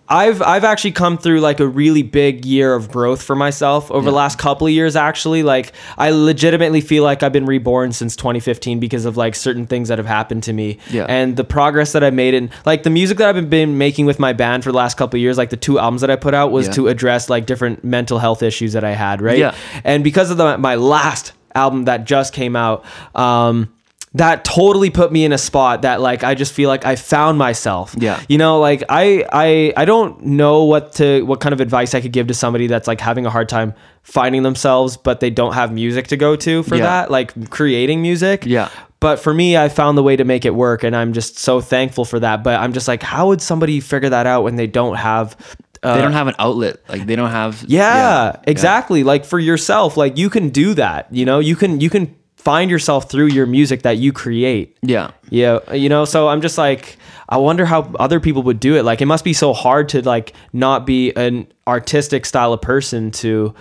[0.09, 4.11] I've I've actually come through like a really big year of growth for myself over
[4.11, 5.45] the last couple of years actually.
[5.45, 9.87] Like I legitimately feel like I've been reborn since 2015 because of like certain things
[9.87, 10.79] that have happened to me.
[10.91, 11.07] Yeah.
[11.09, 14.07] And the progress that I made in like the music that I've been, been making
[14.07, 16.17] with my band for the last couple of years, like the two albums that I
[16.17, 16.73] put out was Yeah.
[16.73, 19.39] to address like different mental health issues that I had, right?
[19.39, 19.55] Yeah.
[19.85, 23.73] And because of the, my last album that just came out, um
[24.15, 27.39] that totally put me in a spot that like I just feel like I found
[27.39, 27.95] myself.
[27.97, 28.21] Yeah.
[28.29, 32.01] You know, like I I I don't know what to what kind of advice I
[32.01, 35.53] could give to somebody that's like having a hard time finding themselves but they don't
[35.53, 36.83] have music to go to for Yeah.
[36.85, 38.45] that, like creating music.
[38.47, 38.69] Yeah.
[38.99, 41.61] But for me, I found the way to make it work and I'm just so
[41.61, 42.43] thankful for that.
[42.43, 45.37] But I'm just like how would somebody figure that out when they don't have
[45.83, 46.77] uh, they don't have an outlet.
[46.89, 47.65] Like they don't have.
[47.67, 49.03] yeah, exactly.
[49.05, 51.07] Like for yourself, like you can do that.
[51.11, 54.77] You know, you can you can find yourself through your music that you create.
[54.83, 55.11] Yeah.
[55.29, 56.97] Yeah, you know, so I'm just like
[57.29, 58.85] I wonder how other people would do it.
[58.85, 63.11] Like it must be so hard to like not be an artistic style of person
[63.13, 63.55] to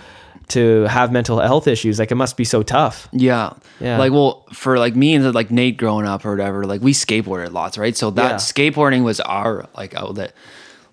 [0.48, 2.00] to have mental health issues.
[2.00, 3.08] Like it must be so tough.
[3.12, 3.52] Yeah.
[3.78, 3.98] Yeah.
[3.98, 7.52] Like, well, for like me and like Nate growing up or whatever, like we skateboarded
[7.52, 7.96] lots, right?
[7.96, 8.36] So that Yeah.
[8.36, 10.34] skateboarding was our like oh, outlet.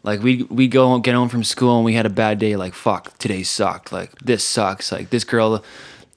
[0.04, 2.56] Like we we go get home from school and we had a bad day.
[2.56, 3.92] Like fuck, today sucked.
[3.92, 4.92] Like this sucks.
[4.92, 5.64] Like this girl,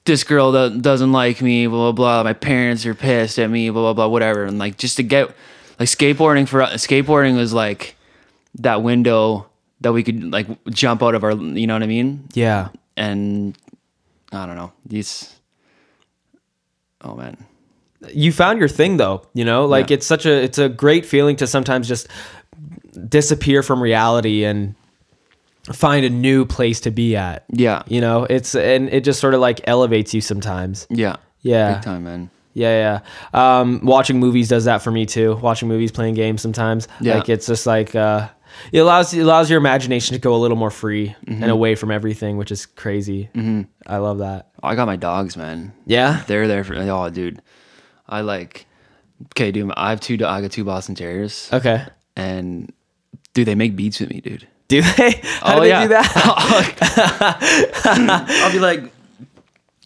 [0.05, 1.67] this girl do- doesn't like me.
[1.67, 2.23] Blah blah blah.
[2.23, 3.69] My parents are pissed at me.
[3.69, 4.07] Blah blah blah.
[4.07, 4.45] Whatever.
[4.45, 5.27] And like just to get
[5.79, 7.95] like skateboarding for skateboarding was like
[8.59, 9.47] that window
[9.81, 11.31] that we could like jump out of our.
[11.33, 12.27] You know what I mean?
[12.33, 12.69] Yeah.
[12.97, 13.57] And
[14.31, 15.35] I don't know these.
[17.01, 17.37] Oh man.
[18.13, 19.65] You found your thing though, you know?
[19.65, 19.95] Like Yeah.
[19.95, 22.07] it's such a it's a great feeling to sometimes just
[23.07, 24.75] disappear from reality and
[25.65, 27.45] find a new place to be at.
[27.51, 27.83] Yeah.
[27.87, 30.87] You know, it's and it just sort of like elevates you sometimes.
[30.89, 31.17] Yeah.
[31.41, 31.75] Yeah.
[31.75, 32.29] Big time, man.
[32.53, 32.99] Yeah,
[33.33, 33.59] yeah.
[33.59, 35.35] Um, watching movies does that for me too.
[35.41, 36.87] Watching movies, playing games sometimes.
[36.99, 37.15] Yeah.
[37.15, 38.27] Like it's just like uh,
[38.73, 41.43] it allows it allows your imagination to go a little more free Mm-hmm.
[41.43, 43.29] and away from everything, which is crazy.
[43.33, 43.61] Mm-hmm.
[43.87, 44.49] I love that.
[44.61, 45.71] I got my dogs, man.
[45.85, 46.23] Yeah.
[46.27, 47.41] They're there for oh, dude.
[48.07, 48.65] I like.
[49.27, 49.71] Okay, dude.
[49.77, 50.15] I have two.
[50.25, 51.85] I got two Boston Terriers, Okay.
[52.17, 52.73] and
[53.33, 54.47] dude, they make beats with me, dude.
[54.71, 55.11] Do they?
[55.41, 55.81] How oh, do Oh, they yeah.
[55.83, 57.37] do that?
[58.43, 58.83] I'll be like,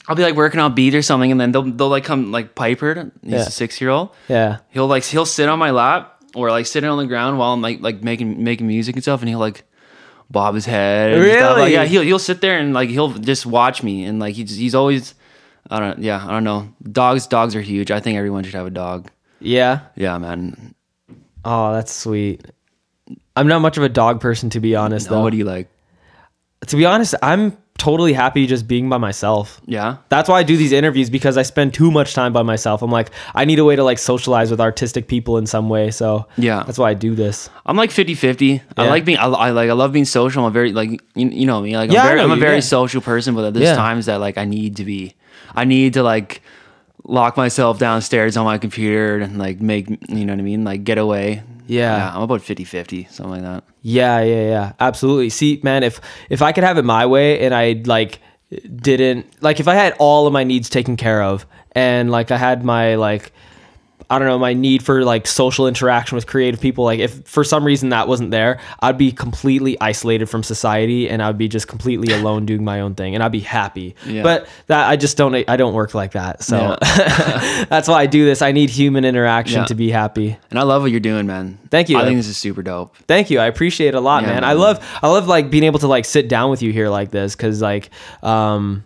[0.08, 2.54] I'll be like working on beat or something, and then they'll they'll like come like
[2.56, 3.12] Piper.
[3.24, 3.40] He's Yeah.
[3.42, 4.10] a six year old.
[4.28, 4.60] yeah.
[4.70, 7.62] He'll like he'll sit on my lap or like sitting on the ground while I'm
[7.62, 9.64] like like making making music and stuff, and he'll like
[10.30, 11.14] bob his head.
[11.14, 11.42] and stuff.
[11.42, 11.74] Like, Really?
[11.74, 14.76] yeah, he'll he'll sit there and like he'll just watch me, and like he's he's
[14.76, 15.16] always.
[15.72, 15.98] I don't.
[16.00, 16.72] Yeah, I don't know.
[16.84, 17.26] Dogs.
[17.26, 17.90] Dogs are huge.
[17.90, 19.10] I think everyone should have a dog.
[19.40, 19.80] Yeah.
[19.96, 20.76] Yeah, man.
[21.44, 22.46] Oh, that's sweet.
[23.36, 25.24] I'm not much of a dog person to be honest No, though.
[25.24, 25.70] what do you like?
[26.68, 29.62] to be honest, I'm totally happy just being by myself.
[29.66, 29.98] Yeah.
[30.10, 32.82] That's why I do these interviews because I spend too much time by myself.
[32.82, 35.92] I'm like, I need a way to like socialize with artistic people in some way.
[35.92, 36.64] So Yeah.
[36.66, 37.50] that's why I do this.
[37.66, 38.62] I'm like 50-50.
[38.78, 39.18] I like being.
[39.18, 39.70] I, I like.
[39.70, 40.44] I love being social.
[40.44, 40.90] I'm a very like.
[41.16, 41.76] You, you know me.
[41.78, 41.92] Like.
[41.92, 42.60] Yeah, I'm, very, I'm a very yeah.
[42.62, 43.76] social person, but there's Yeah.
[43.76, 45.14] times that like I need to be.
[45.54, 46.42] I need to like
[47.04, 50.64] lock myself downstairs on my computer and like make you know what I mean.
[50.64, 51.44] Like get away.
[51.68, 52.12] Yeah.
[52.16, 53.64] I'm about 50-50, something like that.
[53.82, 54.74] Yeah, yeah, yeah.
[54.80, 55.30] Absolutely.
[55.30, 56.00] See, man, if
[56.30, 58.20] if I could have it my way and I like
[58.76, 62.38] didn't like if I had all of my needs taken care of and like I
[62.38, 63.32] had my like
[64.10, 67.44] I don't know, my need for like social interaction with creative people, like if for
[67.44, 71.68] some reason that wasn't there, I'd be completely isolated from society and I'd be just
[71.68, 73.96] completely alone doing my own thing and I'd be happy.
[74.06, 74.24] Yeah.
[74.24, 76.44] But that I just don't I don't work like that.
[76.44, 76.78] So
[77.70, 78.42] that's why I do this.
[78.42, 79.66] I need human interaction Yeah.
[79.66, 80.38] to be happy.
[80.50, 81.58] And I love what you're doing, man.
[81.70, 81.98] Thank you.
[81.98, 82.96] I think this is super dope.
[83.08, 83.40] Thank you.
[83.40, 84.44] I appreciate it a lot, Yeah, man.
[84.44, 87.12] I love I love like being able to like sit down with you here like
[87.12, 87.90] this cuz like
[88.24, 88.84] um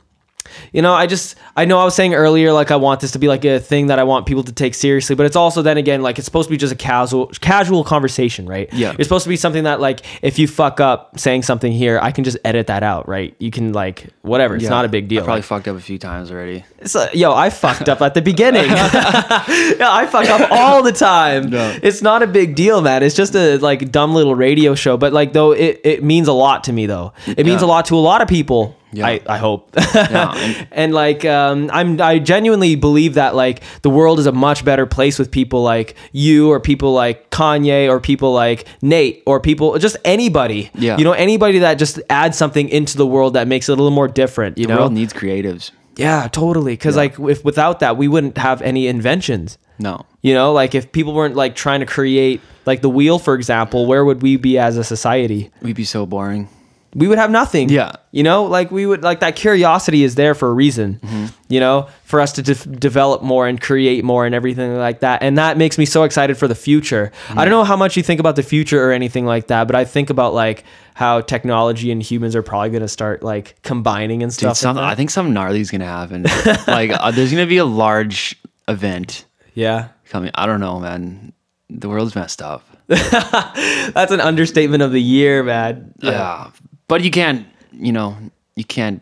[0.73, 3.19] you know, I just I know I was saying earlier like I want this to
[3.19, 5.77] be like a thing that I want people to take seriously, but it's also then
[5.77, 8.71] again like it's supposed to be just a casual casual conversation, right?
[8.73, 8.93] Yeah.
[8.97, 12.11] It's supposed to be something that like if you fuck up saying something here, I
[12.11, 13.35] can just edit that out, right?
[13.39, 14.55] You can like whatever.
[14.55, 14.69] It's Yeah.
[14.71, 15.21] not a big deal.
[15.21, 16.63] I probably Like, fucked up a few times already.
[16.79, 18.65] it's like, yo, I fucked up at the beginning.
[18.69, 21.49] yeah, I fuck up all the time.
[21.49, 21.77] No.
[21.83, 23.03] It's not a big deal, man.
[23.03, 26.33] It's just a like dumb little radio show, but like though it, it means a
[26.33, 27.13] lot to me though.
[27.27, 27.67] It means Yeah.
[27.67, 28.75] a lot to a lot of people.
[28.91, 29.05] Yeah.
[29.07, 29.69] I, I hope.
[29.93, 34.31] Yeah, and- and like um I'm I genuinely believe that like the world is a
[34.31, 39.21] much better place with people like you or people like Kanye or people like Nate
[39.25, 40.71] or people just anybody.
[40.73, 40.97] Yeah.
[40.97, 43.91] You know, anybody that just adds something into the world that makes it a little
[43.91, 44.79] more different, you The know?
[44.79, 45.71] world needs creatives.
[45.95, 46.73] Yeah, totally.
[46.73, 49.57] Because like if without that, we wouldn't have any inventions.
[49.77, 50.05] No.
[50.21, 53.85] You know, like if people weren't like trying to create like the wheel, for example,
[53.85, 55.51] where would we be as a society?
[55.61, 56.47] We'd be so boring.
[56.95, 57.69] We would have nothing.
[57.69, 57.91] Yeah.
[58.11, 60.99] You know, like we would like that curiosity is there for a reason.
[61.47, 65.21] You know, for us to de- develop more and create more and everything like that.
[65.23, 67.11] And that makes me so excited for the future.
[67.29, 69.75] I don't know how much you think about the future or anything like that, but
[69.75, 70.63] I think about like
[70.95, 74.57] how technology and humans are probably going to start like combining and Dude, stuff.
[74.57, 74.85] some, like.
[74.91, 76.23] I think something gnarly is gonna happen.
[76.67, 78.35] like, uh, there's gonna be a large
[78.67, 79.89] event yeah.
[80.09, 80.31] coming.
[80.35, 81.33] I don't know, man.
[81.69, 82.65] The world's messed up.
[82.87, 85.93] That's an understatement of the year, man.
[86.01, 86.49] Yeah,
[86.89, 87.47] but you can't.
[87.71, 88.17] You know,
[88.55, 89.01] you can't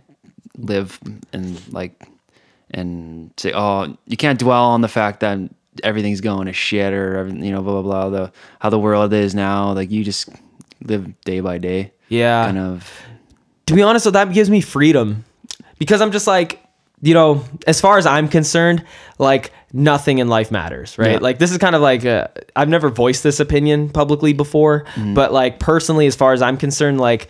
[0.57, 0.99] live
[1.33, 2.07] and like
[2.71, 5.39] and say, oh, you can't dwell on the fact that
[5.83, 8.09] everything's going to shit or you know, blah blah blah.
[8.09, 9.71] The how the world is now.
[9.73, 10.29] Like you just
[10.83, 11.91] live day by day.
[12.09, 12.45] Yeah.
[12.45, 12.91] Kind of.
[13.65, 15.25] to be honest, though, that gives me freedom
[15.79, 16.61] because I'm just like,
[17.01, 18.83] you know, as far as I'm concerned,
[19.19, 21.11] like nothing in life matters, right?
[21.13, 21.17] Yeah.
[21.19, 25.13] Like this is kind of like i I've never voiced this opinion publicly before, Mm-hmm.
[25.13, 27.27] but like personally, as far as I'm concerned, like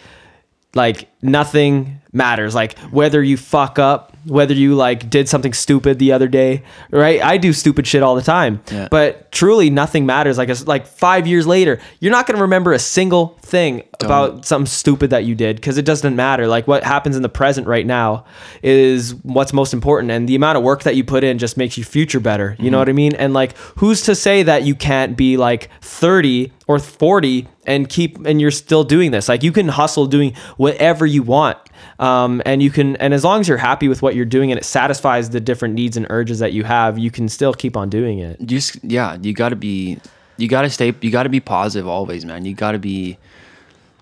[0.78, 2.56] like nothing matters.
[2.56, 7.22] Like whether you fuck up, whether you like did something stupid the other day, right?
[7.22, 8.88] I do stupid shit all the time, Yeah.
[8.90, 10.38] but truly nothing matters.
[10.38, 14.68] Like it's like five years later, you're not gonna remember a single thing about something
[14.68, 16.48] stupid that you did because it doesn't matter.
[16.48, 18.26] Like what happens in the present right now
[18.64, 21.78] is what's most important, and the amount of work that you put in just makes
[21.78, 22.52] your future better.
[22.52, 22.72] You mm-hmm.
[22.72, 23.16] know what I mean?
[23.16, 28.26] And like, who's to say that you can't be like 30 or 40 and keep
[28.26, 29.28] and you're still doing this?
[29.30, 31.58] Like you can hustle doing whatever you want.
[32.00, 34.60] Um, and you can, and as long as you're happy with what you're doing and
[34.60, 37.90] it satisfies the different needs and urges that you have, you can still keep on
[37.90, 38.40] doing it.
[38.46, 40.00] just yeah you got to be
[40.38, 43.18] you got to stay you got to be positive always man you got to be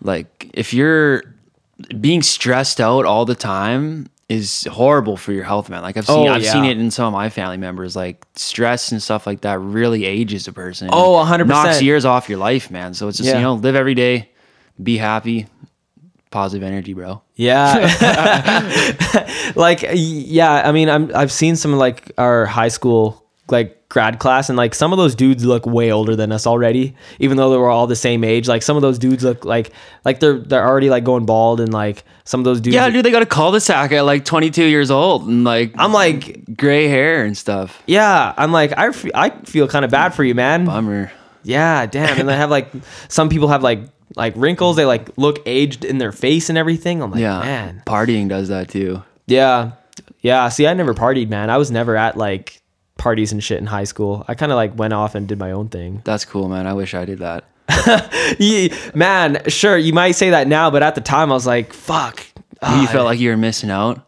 [0.02, 1.24] like if you're
[2.00, 6.28] being stressed out all the time is horrible for your health man like i've seen
[6.28, 9.42] Oh, i've seen it in some of my family members like stress and stuff like
[9.42, 11.46] that really ages a person Oh, 100%.
[11.48, 13.36] knocks years off your life man so it's just Yeah.
[13.38, 14.32] you know live every day
[14.82, 15.46] be happy
[16.32, 17.76] positive energy bro Yeah.
[19.56, 24.50] like yeah, I mean I'm I've seen some like our high school like grad class
[24.50, 27.56] and like some of those dudes look way older than us already even though they
[27.56, 29.72] were all the same age like some of those dudes look like
[30.04, 33.06] like they're they're already like going bald and like some of those dudes yeah dude
[33.06, 37.24] they got a cul-de-sac at like 22 years old and like I'm like gray hair
[37.24, 41.10] and stuff yeah I'm like I, I feel kind of bad for you man bummer
[41.44, 42.68] yeah damn and they have like
[43.08, 43.80] some people have like
[44.18, 47.82] like wrinkles they like look aged in their face and everything I'm like yeah man
[47.86, 49.72] partying does that too Yeah.
[50.20, 50.50] Yeah.
[50.50, 51.50] See, I never partied, man.
[51.50, 52.62] I was never at like
[52.98, 54.24] parties and shit in high school.
[54.28, 56.02] I kind of like went off and did my own thing.
[56.06, 56.66] That's cool, man.
[56.68, 57.46] I wish I did that.
[58.96, 62.26] Man, sure, you might say that now, but at the time I was like, fuck.
[62.38, 64.08] you Ah, felt like you were missing out.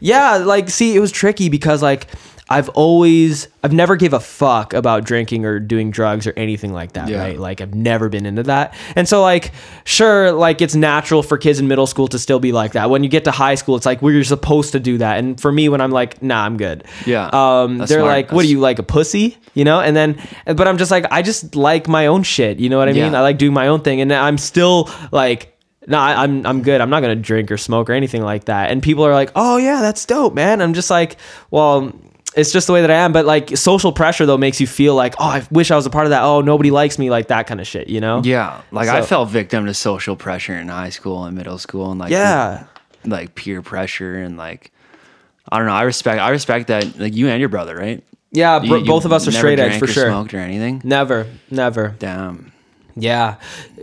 [0.00, 2.06] Yeah, like see, it was tricky because like
[2.52, 6.92] I've always I've never gave a fuck about drinking or doing drugs or anything like
[6.92, 7.18] that, Yeah.
[7.20, 7.38] right?
[7.38, 8.74] Like I've never been into that.
[8.96, 9.52] And so like
[9.84, 12.90] sure, like it's natural for kids in middle school to still be like that.
[12.90, 15.18] When you get to high school, it's like we're supposed to do that.
[15.18, 18.04] And for me when I'm like, "Nah, I'm good." Yeah, Um they're smart.
[18.04, 19.80] like, "What are you like a pussy?" You know?
[19.80, 22.88] And then but I'm just like I just like my own shit, you know what
[22.88, 23.12] I mean?
[23.12, 23.18] Yeah.
[23.18, 25.48] I like doing my own thing and I'm still like
[25.86, 26.80] no, I, I'm I'm good.
[26.80, 28.70] I'm not gonna drink or smoke or anything like that.
[28.70, 31.16] And people are like, "Oh yeah, that's dope, man." I'm just like,
[31.50, 31.92] well,
[32.34, 33.12] it's just the way that I am.
[33.12, 35.90] But like social pressure though makes you feel like, oh, I wish I was a
[35.90, 36.22] part of that.
[36.22, 38.22] Oh, nobody likes me, like that kind of shit, you know?
[38.24, 41.90] Yeah, like I So- felt victim to social pressure in high school and middle school,
[41.90, 42.64] and like Yeah.
[43.04, 44.70] like peer pressure and like
[45.50, 45.72] I don't know.
[45.72, 46.98] I respect I respect that.
[46.98, 48.02] Like you and your brother, right?
[48.30, 50.06] Yeah, bro- You- you both of us are straight edge for or sure.
[50.08, 50.80] Smoked or anything?
[50.84, 51.94] Never, never.
[51.98, 52.52] Damn.
[52.96, 53.34] Yeah,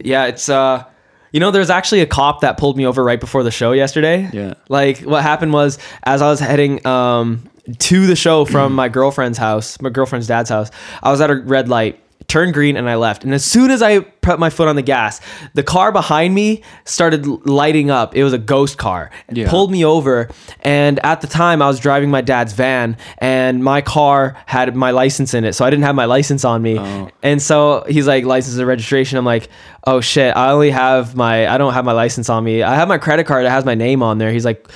[0.01, 0.25] yeah.
[0.25, 0.83] It's uh,
[1.31, 4.27] you know, there's actually a cop that pulled me over right before the show yesterday.
[4.33, 4.53] Yeah.
[4.69, 7.43] Like what happened was as I was heading um
[7.77, 10.71] to the show from my girlfriend's house, my girlfriend's dad's house,
[11.03, 12.03] I was at a red light.
[12.27, 13.23] Turned green and I left.
[13.23, 15.21] And as soon as I put my foot on the gas,
[15.55, 18.15] the car behind me started lighting up.
[18.15, 19.09] It was a ghost car.
[19.27, 19.49] It Yeah.
[19.49, 20.29] pulled me over.
[20.61, 24.91] And at the time, I was driving my dad's van, and my car had my
[24.91, 25.53] license in it.
[25.53, 26.77] So I didn't have my license on me.
[27.23, 29.17] And so he's like, license and registration.
[29.17, 29.49] I'm like,
[29.87, 32.61] oh shit, I only have my, I don't have my license on me.
[32.61, 33.45] I have my credit card.
[33.45, 34.31] It has my name on there.
[34.31, 34.67] He's like,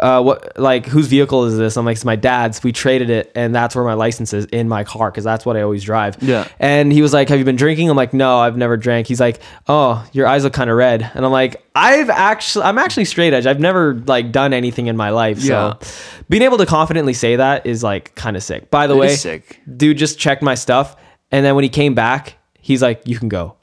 [0.00, 1.76] uh, what, like, whose vehicle is this?
[1.76, 2.62] I'm like, it's my dad's.
[2.62, 5.56] We traded it, and that's where my license is in my car because that's what
[5.56, 6.20] I always drive.
[6.20, 6.46] Yeah.
[6.58, 7.88] And he was like, have you been drinking?
[7.88, 8.97] I'm like, no, I've never drank.
[9.06, 11.08] He's like, oh, your eyes look kind of red.
[11.14, 13.46] And I'm like, I've actually, I'm actually straight edge.
[13.46, 15.38] I've never like done anything in my life.
[15.38, 15.74] Yeah.
[15.80, 18.70] So being able to confidently say that is like kind of sick.
[18.70, 19.60] By the way, sick.
[19.76, 20.96] dude just checked my stuff.
[21.30, 23.56] And then when he came back, he's like, you can go.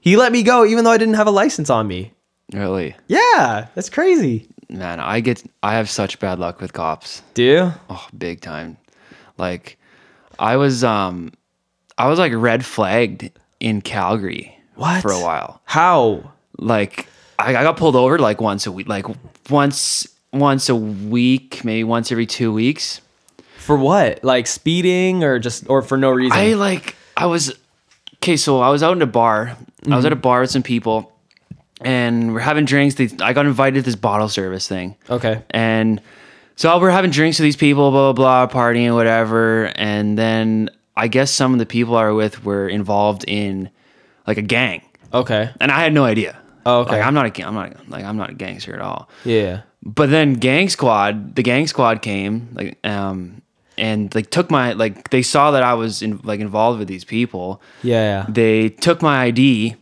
[0.00, 2.12] He let me go even though I didn't have a license on me.
[2.52, 4.48] Really, Yeah, that's crazy.
[4.68, 4.98] man.
[4.98, 7.22] I get I have such bad luck with cops.
[7.34, 7.72] Do you?
[7.88, 8.76] Oh, big time.
[9.38, 9.78] Like
[10.38, 11.32] I was um
[11.98, 15.02] I was like red flagged in Calgary What?
[15.02, 15.60] for a while.
[15.64, 16.32] How?
[16.56, 17.06] Like
[17.38, 19.04] I, I got pulled over like once a week, like
[19.50, 23.02] once once a week, maybe once every two weeks.
[23.58, 24.24] For what?
[24.24, 26.38] Like speeding or just or for no reason?
[26.38, 27.52] I like I was
[28.16, 28.38] okay.
[28.38, 29.56] So I was out in a bar.
[29.90, 30.22] I was at a mm-hmm.
[30.22, 31.12] bar with some people,
[31.82, 32.94] and we're having drinks.
[32.94, 34.96] They, I got invited to this bottle service thing.
[35.08, 35.42] okay.
[35.50, 36.00] And
[36.56, 39.72] so we're having drinks with these people, blah blah blah, partying, whatever.
[39.76, 43.70] And then I guess some of the people I were with were involved in
[44.30, 44.80] like a gang,
[45.12, 45.50] Okay.
[45.60, 46.38] and I had no idea.
[46.66, 46.92] Oh, okay.
[46.98, 49.08] Like I'm not a, I'm not like I'm not a gangster at all.
[49.24, 49.62] Yeah.
[49.82, 53.40] But then gang squad, the gang squad came like um
[53.78, 57.04] and like took my like they saw that I was in, like involved with these
[57.04, 57.62] people.
[57.82, 58.02] Yeah.
[58.02, 58.26] Yeah.
[58.28, 59.74] They took my ID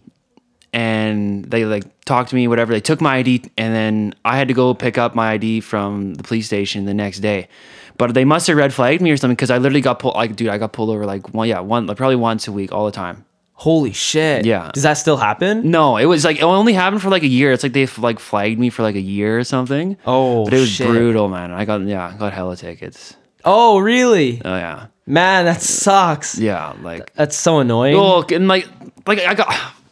[0.72, 2.72] and they like talked to me whatever.
[2.72, 6.14] They took my ID and then I had to go pick up my ID from
[6.14, 7.48] the police station the next day.
[7.96, 10.36] But they must have red flagged me or something because I literally got pulled like
[10.36, 12.86] dude, I got pulled over like one yeah, one like probably once a week all
[12.86, 13.24] the time.
[13.60, 14.46] Holy shit.
[14.46, 14.70] Yeah.
[14.72, 15.68] Does that still happen?
[15.70, 17.50] No, it was like it only happened for like a year.
[17.50, 19.96] It's like they like flagged me for like a year or something.
[20.06, 20.86] Oh, But it was shit.
[20.86, 21.50] brutal, man.
[21.50, 23.16] I got yeah, I got hella tickets.
[23.44, 24.40] Oh, really?
[24.44, 26.38] Oh yeah, Man, that sucks.
[26.38, 26.74] yeah.
[26.82, 27.96] Like, That's so annoying.
[27.96, 28.68] Look, and like,
[29.06, 29.48] like I got,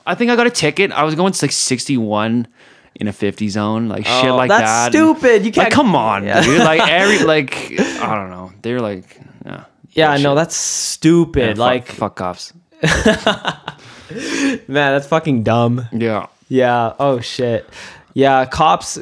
[0.07, 0.93] I think I got a ticket.
[0.93, 2.47] I was going to like sixty one
[2.95, 4.93] in a fifty zone, like shit Oh, like that's that.
[4.93, 5.45] stupid.
[5.45, 6.41] You can't Like, come on, Yeah.
[6.41, 6.61] dude.
[6.61, 8.53] Like every, like I don't know.
[8.63, 11.41] They're like, yeah, yeah, no, that's stupid.
[11.41, 12.53] Yeah, fuck- like, fuck cops.
[14.69, 15.87] man, that's fucking dumb.
[15.93, 16.95] Yeah, Yeah.
[16.99, 17.69] Oh shit.
[18.15, 18.99] Yeah, cops.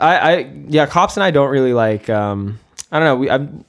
[0.00, 2.08] I, I yeah, cops and I don't really like.
[2.10, 2.58] Um,
[2.90, 3.16] I don't know.
[3.16, 3.64] We I'm.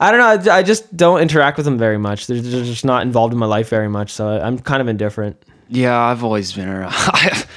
[0.00, 0.52] I don't know.
[0.52, 2.26] I, I just don't interact with them very much.
[2.26, 5.40] They're, they're just not involved in my life very much, so I'm kind of indifferent.
[5.68, 5.96] yeah.
[5.98, 6.92] I've always been around.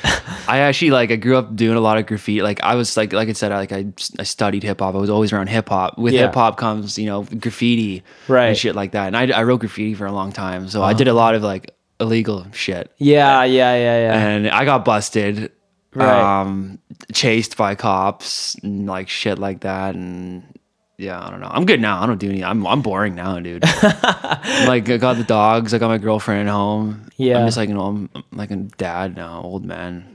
[0.48, 2.42] I actually like I grew up doing a lot of graffiti.
[2.42, 3.86] Like I was like like I said, I, like I,
[4.20, 4.96] I studied hip hop.
[4.96, 5.98] I was always around hip hop.
[5.98, 6.22] With Yeah.
[6.28, 8.48] hip hop comes you know graffiti Right.
[8.48, 9.08] and shit like that.
[9.08, 11.42] And I, I wrote graffiti for a long time, so I did a lot of
[11.44, 12.92] like illegal shit.
[12.98, 14.28] Yeah, yeah, yeah, yeah.
[14.28, 15.52] and I got busted.
[15.94, 16.42] Right.
[16.42, 16.80] Um,
[17.14, 20.44] chased by cops and like shit like that, and
[20.98, 21.50] yeah, I don't know.
[21.52, 22.02] I'm good now.
[22.02, 22.44] I don't do any.
[22.44, 23.64] I'm I'm boring now, dude.
[24.68, 25.74] Like I got the dogs.
[25.74, 27.10] I got my girlfriend at home.
[27.18, 27.40] Yeah.
[27.40, 30.06] I'm just like you know I'm, I'm like a dad now, old man.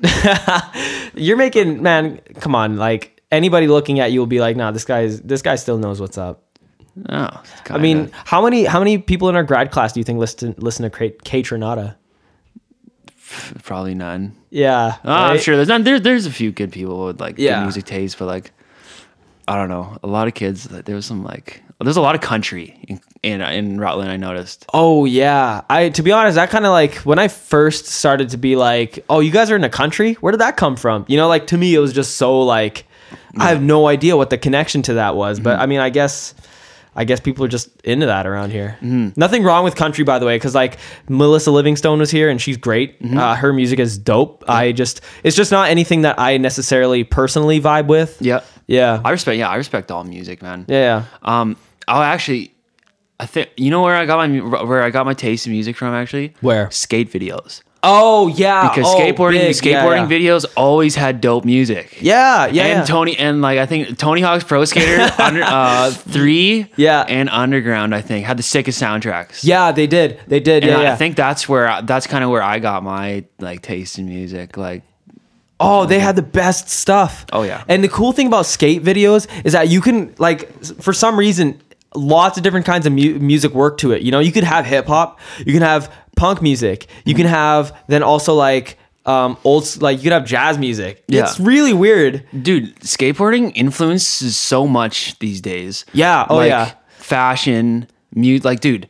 [1.14, 2.20] You're making man.
[2.40, 5.56] Come on, like anybody looking at you will be like, nah, this guy's this guy
[5.56, 6.44] still knows what's up.
[7.08, 10.18] Oh, I mean, how many how many people in our grad class do you think
[10.18, 11.10] listen listen to K,
[11.42, 11.96] Kaytranada?
[13.62, 14.34] probably none.
[14.50, 15.84] Yeah, Oh, I'm sure there's not.
[15.84, 17.58] There, there's a few good people with like Yeah.
[17.60, 18.50] good music taste, but like
[19.50, 19.98] I don't know.
[20.04, 20.64] A lot of kids.
[20.64, 24.08] There was some like there's a lot of country in in, in Rutland.
[24.08, 24.64] I noticed.
[24.72, 25.62] Oh yeah.
[25.68, 29.04] I to be honest, that kind of like when I first started to be like,
[29.10, 30.14] "Oh, you guys are in the country?
[30.14, 32.86] Where did that come from?" You know, like to me it was just so like
[33.36, 35.62] I have no idea what the connection to that was, but mm-hmm.
[35.62, 36.32] I mean, I guess
[36.94, 38.76] I guess people are just into that around here.
[38.80, 39.10] Mm-hmm.
[39.16, 42.56] Nothing wrong with country, by the way, because like Melissa Livingstone was here and she's
[42.56, 43.00] great.
[43.02, 43.16] Mm-hmm.
[43.16, 44.44] Uh, her music is dope.
[44.48, 48.20] I just, it's just not anything that I necessarily personally vibe with.
[48.20, 48.40] Yeah.
[48.70, 49.00] Yeah.
[49.04, 49.36] I respect.
[49.38, 50.64] Yeah, I respect all music, man.
[50.68, 51.04] yeah.
[51.22, 51.56] Um,
[51.88, 52.54] I'll actually,
[53.18, 55.52] I think you know where I got my mu- where I got my taste in
[55.52, 55.92] music from.
[55.92, 56.70] Actually, Where?
[56.70, 57.62] skate videos.
[57.82, 58.68] Oh, yeah.
[58.68, 59.56] Because Oh, skateboarding big.
[59.56, 60.18] Skateboarding yeah.
[60.18, 61.96] videos always had dope music.
[62.02, 62.44] Yeah.
[62.46, 62.64] Yeah.
[62.66, 62.84] and yeah.
[62.84, 67.06] Tony and like I think Tony Hawk's Pro Skater under uh three Yeah.
[67.08, 69.44] and Underground I think had the sickest soundtracks.
[69.44, 70.20] yeah, they did.
[70.28, 70.62] They did.
[70.62, 70.82] And Yeah.
[70.82, 70.92] yeah.
[70.92, 74.58] I think that's where that's kind of where I got my like taste in music.
[74.58, 74.82] Like
[75.60, 77.26] Oh, they had the best stuff.
[77.32, 77.64] Oh, yeah.
[77.68, 81.60] And the cool thing about skate videos is that you can like for some reason
[81.94, 84.02] lots of different kinds of mu- music work to it.
[84.02, 87.76] You know, you could have hip hop, you can have punk music, you can have
[87.88, 91.04] then also like um old like you could have jazz music.
[91.08, 91.22] Yeah.
[91.22, 92.26] It's really weird.
[92.42, 95.84] dude, skateboarding influences so much these days.
[95.92, 96.26] Yeah.
[96.28, 96.72] Oh like, yeah.
[96.98, 98.88] Fashion, mute like dude,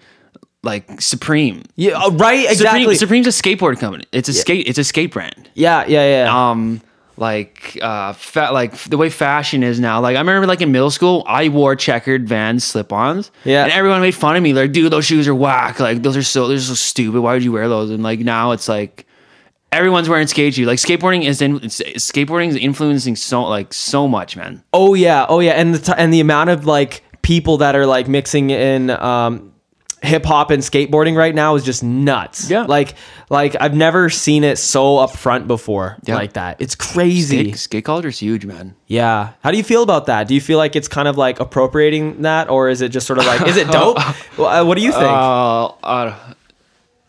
[0.62, 1.62] like Supreme.
[1.76, 2.94] Yeah, uh, right, exactly.
[2.94, 4.04] Supreme, Supreme's a skateboard company.
[4.12, 4.68] It's a skate.
[4.68, 5.50] It's a skate brand.
[5.54, 6.50] yeah, yeah, yeah.
[6.50, 6.80] Um,
[7.16, 10.00] like uh, fa- like the way fashion is now.
[10.00, 13.30] Like I remember, like in middle school, I wore checkered Vans slip-ons.
[13.44, 13.64] Yeah.
[13.64, 14.52] and everyone made fun of me.
[14.54, 15.80] Like, dude, those shoes are whack.
[15.80, 17.20] Like those are so they're so stupid.
[17.20, 17.90] Why would you wear those?
[17.90, 19.06] And like now, it's like
[19.72, 20.66] everyone's wearing skate shoes.
[20.66, 24.62] Like skateboarding is in, skateboarding is influencing so like so much, man.
[24.72, 27.84] Oh yeah, oh yeah, and the t- and the amount of like people that are
[27.86, 29.49] like mixing in um,
[30.02, 32.48] hip hop and skateboarding right now is just nuts.
[32.50, 32.62] Yeah.
[32.64, 32.94] like
[33.28, 36.14] like I've never seen it so upfront before Yeah.
[36.14, 36.56] like that.
[36.60, 37.44] It's crazy.
[37.50, 38.74] Skate, skate culture is huge, man.
[38.86, 39.32] Yeah.
[39.42, 40.26] How do you feel about that?
[40.26, 43.18] Do you feel like it's kind of like appropriating that, or is it just sort
[43.18, 43.98] of like is it dope?
[44.38, 45.04] Well, what do you think?
[45.04, 46.16] Uh, uh,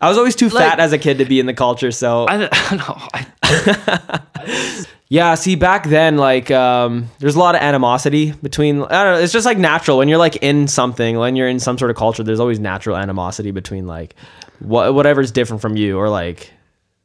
[0.01, 2.25] I was always too like- fat as a kid to be in the culture, so
[2.27, 3.07] I, I don't know.
[3.13, 9.15] I, Yeah, see back then like um there's a lot of animosity between I don't
[9.15, 11.91] know, it's just like natural when you're like in something, when you're in some sort
[11.91, 14.15] of culture, there's always natural animosity between like
[14.59, 16.53] what whatever's different from you or like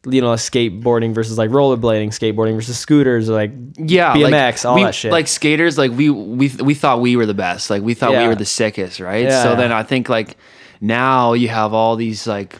[0.09, 4.75] you know skateboarding versus like rollerblading, skateboarding versus scooters, or like yeah, BMX, like, all
[4.77, 5.11] we, that shit.
[5.11, 7.71] Like skaters, like we we we thought we were the best.
[7.71, 8.23] Like we thought Yeah.
[8.23, 9.25] we were the sickest, right?
[9.25, 9.43] Yeah.
[9.43, 10.37] So then I think like
[10.81, 12.55] now you have all these like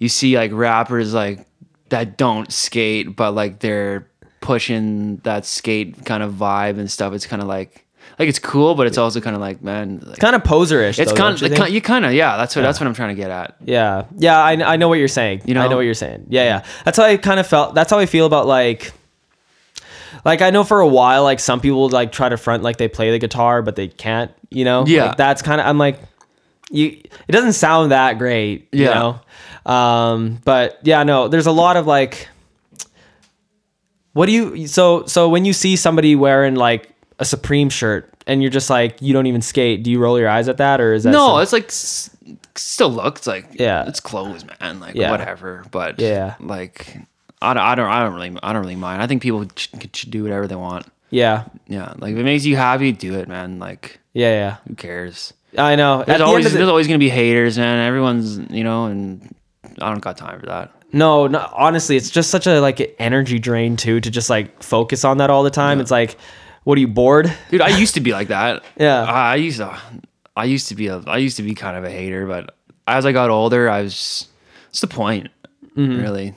[0.00, 1.46] you see like rappers like
[1.90, 4.09] that don't skate, but like they're
[4.40, 7.12] pushing that skate kind of vibe and stuff.
[7.12, 7.86] It's kind of like
[8.18, 10.98] like it's cool, but it's also kind of like man, like, kind of poserish.
[10.98, 11.70] it's though, kind you of think?
[11.70, 12.36] you kind of yeah.
[12.36, 13.56] That's what that's what I'm trying to get at.
[13.64, 15.42] Yeah, yeah, I, I know what you're saying.
[15.46, 15.76] You know, I know?
[15.76, 16.26] what you're saying.
[16.28, 16.64] Yeah, yeah.
[16.84, 17.74] That's how I kind of felt.
[17.74, 18.92] That's how I feel about like,
[20.24, 22.88] like I know for a while, like some people like try to front like they
[22.88, 24.30] play the guitar, but they can't.
[24.50, 24.84] You know.
[24.86, 25.06] Yeah.
[25.06, 25.66] Like, that's kind of.
[25.66, 25.98] I'm like,
[26.70, 26.88] you.
[26.88, 28.68] It doesn't sound that great.
[28.72, 29.16] You Yeah.
[29.64, 29.72] know.
[29.72, 30.40] Um.
[30.44, 31.28] But yeah, no.
[31.28, 32.28] There's a lot of like.
[34.12, 38.42] What do you so so when you see somebody wearing like a Supreme shirt and
[38.42, 39.82] you're just like you don't even skate?
[39.82, 42.10] Do you roll your eyes at that or is that No, some- it's like s-
[42.56, 43.86] still looks like Yeah.
[43.86, 44.80] it's clothes, man.
[44.80, 45.10] Like Yeah.
[45.10, 46.34] whatever, but Yeah.
[46.40, 46.96] like
[47.42, 49.00] I don't, I don't, I don't really, I don't really mind.
[49.02, 50.86] I think people should, should do whatever they want.
[51.10, 53.58] yeah Yeah, like if it makes you happy, do it, man.
[53.58, 54.56] Like yeah yeah.
[54.68, 55.32] who cares?
[55.56, 56.00] I know.
[56.00, 57.86] At There's the always, of the- there's always gonna be haters, man.
[57.86, 59.34] Everyone's, you know, and
[59.80, 60.70] I don't got time for that.
[60.92, 65.04] No, no, honestly, it's just such a like energy drain too to just like focus
[65.04, 65.80] on that all the time.
[65.80, 66.16] It's like,
[66.64, 67.32] what are you bored?
[67.50, 68.64] Dude, I used to be like that.
[68.78, 69.02] Yeah.
[69.04, 69.78] I used to,
[70.36, 73.04] I used to be, a, I used to be kind of a hater, but as
[73.06, 74.26] I got older, I was.
[74.68, 75.28] What's the point?
[75.76, 76.00] Mm-hmm.
[76.00, 76.34] Really?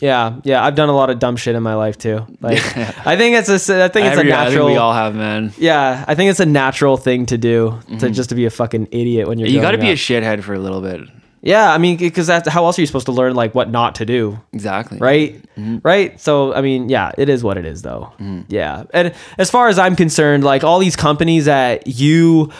[0.00, 0.64] Yeah, yeah.
[0.64, 2.26] I've done a lot of dumb shit in my life too.
[2.40, 2.58] Like,
[3.06, 4.66] I think it's a, I think it's Every- a I think natural.
[4.66, 5.52] we all have, man.
[5.56, 8.88] yeah, I think it's a natural thing to do to just to be a fucking
[8.90, 9.46] idiot when you're.
[9.46, 9.54] Mm-hmm.
[9.56, 9.98] You got to be a up.
[9.98, 11.02] shithead for a little bit.
[11.46, 13.94] Yeah, I mean, because that's how else are you supposed to learn like what not
[13.96, 14.38] to do?
[14.52, 14.98] Exactly.
[14.98, 15.34] right?
[15.56, 15.78] Mm-hmm.
[15.82, 16.20] Right?
[16.20, 18.12] So i mean yeah it is what it is though.
[18.20, 18.42] Mm-hmm.
[18.48, 18.84] Yeah.
[18.92, 22.50] And as far as i'm concerned like all these companies that you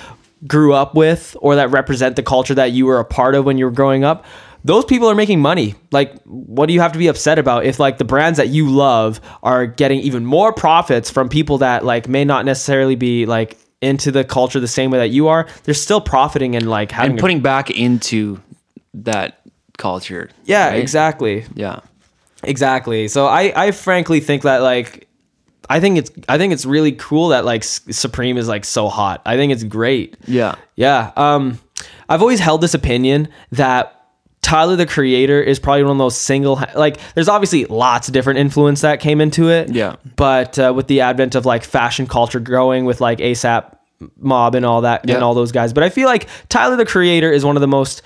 [0.47, 3.59] grew up with or that represent the culture that you were a part of when
[3.59, 4.25] you were growing up
[4.65, 5.77] those people are making money.
[5.93, 8.69] Like what do you have to be upset about if like the brands that you
[8.69, 13.57] love are getting even more profits from people that like may not necessarily be like
[13.81, 15.47] into the culture the same way that you are?
[15.63, 18.41] They're still profiting and like having And a- putting back into
[19.05, 19.41] that
[19.79, 20.31] culture.
[20.45, 20.81] yeah right?
[20.81, 21.81] exactly Yeah.
[22.43, 23.09] Exactly.
[23.09, 25.09] So I I frankly think that like
[25.69, 29.23] I think it's I think it's really cool that like Supreme is like so hot.
[29.27, 30.17] I think it's great.
[30.27, 30.55] Yeah.
[30.77, 31.13] Yeah.
[31.17, 31.59] Um
[32.09, 33.93] I've always held this opinion that
[34.43, 38.39] Tyler the creator is probably one of those single like there's obviously lots of different
[38.39, 39.71] influence that came into it.
[39.71, 39.97] Yeah.
[40.15, 43.77] But uh, with the advent of like fashion culture growing with like ASAP
[44.19, 45.15] mob and all that Yeah.
[45.17, 45.73] and all those guys.
[45.73, 48.03] But I feel like Tyler the creator is one of the most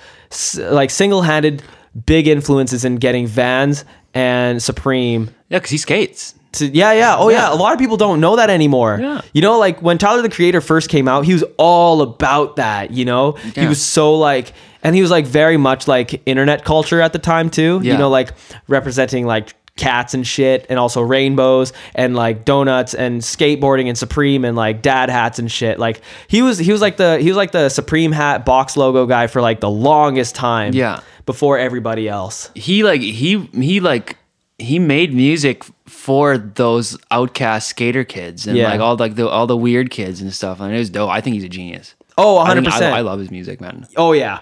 [0.57, 1.63] like single-handed
[2.05, 6.35] big influences in getting Vans and Supreme Yeah, because he skates.
[6.53, 7.15] to, yeah, yeah.
[7.17, 7.49] Oh, yeah.
[7.49, 7.53] Yeah.
[7.53, 8.97] A lot of people don't know that anymore.
[9.01, 9.21] Yeah.
[9.33, 12.91] You know, like when Tyler the Creator first came out, he was all about that.
[12.91, 14.53] You know, he was so like,
[14.83, 17.79] and he was like very much like internet culture at the time too.
[17.83, 17.93] yeah.
[17.93, 18.31] You know, like
[18.67, 24.45] representing like cats and shit, and also rainbows and like donuts and skateboarding and Supreme
[24.45, 25.79] and like dad hats and shit.
[25.79, 29.05] Like he was, he was like the he was like the Supreme hat box logo
[29.05, 30.73] guy for like the longest time.
[30.73, 30.99] Yeah.
[31.25, 32.49] Before everybody else.
[32.55, 34.17] He like he he like
[34.57, 38.69] he made music for those outcast skater kids and Yeah.
[38.71, 40.59] like all like the all the weird kids and stuff.
[40.59, 41.09] And it was dope.
[41.09, 41.95] I think he's a genius.
[42.17, 42.81] Oh, I think- 100%.
[42.81, 43.87] I, I love his music, man.
[43.95, 44.39] Oh yeah,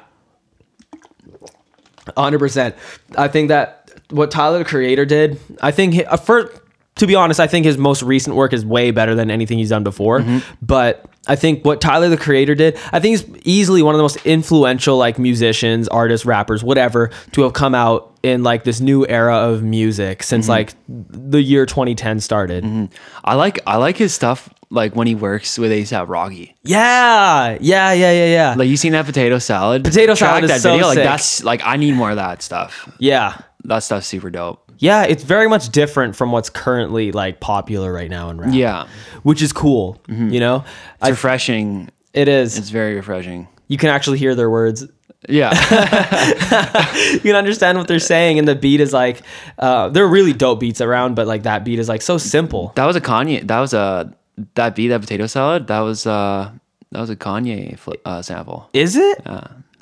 [2.18, 2.76] hundred percent.
[3.18, 3.79] I think that
[4.10, 6.52] what Tyler the Creator did, I think he, uh, for
[7.00, 9.70] to be honest, I think his most recent work is way better than anything he's
[9.70, 10.20] done before.
[10.20, 10.40] Mm-hmm.
[10.62, 14.04] But I think what Tyler the Creator did, I think he's easily one of the
[14.04, 19.08] most influential like musicians, artists, rappers, whatever, to have come out in like this new
[19.08, 20.52] era of music since mm-hmm.
[20.52, 22.66] like the year 2010 started.
[22.66, 22.94] Mm-hmm.
[23.24, 26.56] I like I like his stuff like when he works with ASAP Rocky.
[26.64, 28.56] Yeah, yeah, yeah, yeah, yeah.
[28.58, 29.86] Like you seen that potato salad?
[29.86, 30.88] Potato Track salad is that so video.
[30.88, 32.92] Like that's like I need more of that stuff.
[33.00, 33.42] yeah.
[33.66, 34.72] That stuff's super dope.
[34.78, 38.54] Yeah, it's very much different from what's currently like popular right now in rap.
[38.54, 38.88] Yeah.
[39.24, 40.02] which is cool.
[40.08, 40.64] You know,
[40.96, 41.90] It's I, refreshing.
[42.14, 42.58] it is.
[42.58, 43.48] It's very refreshing.
[43.68, 44.88] you can actually hear their words.
[45.28, 45.52] Yeah.
[47.14, 49.22] You can understand what they're saying, and the beat is like,
[49.58, 52.72] uh, they're really dope beats around, but like that beat is like so simple.
[52.76, 53.46] that was a Kanye.
[53.46, 54.14] That was a
[54.56, 55.68] that beat that potato salad.
[55.68, 56.52] That was uh
[56.92, 58.70] that was a Kanye fl- uh, sample.
[58.74, 59.20] Is it?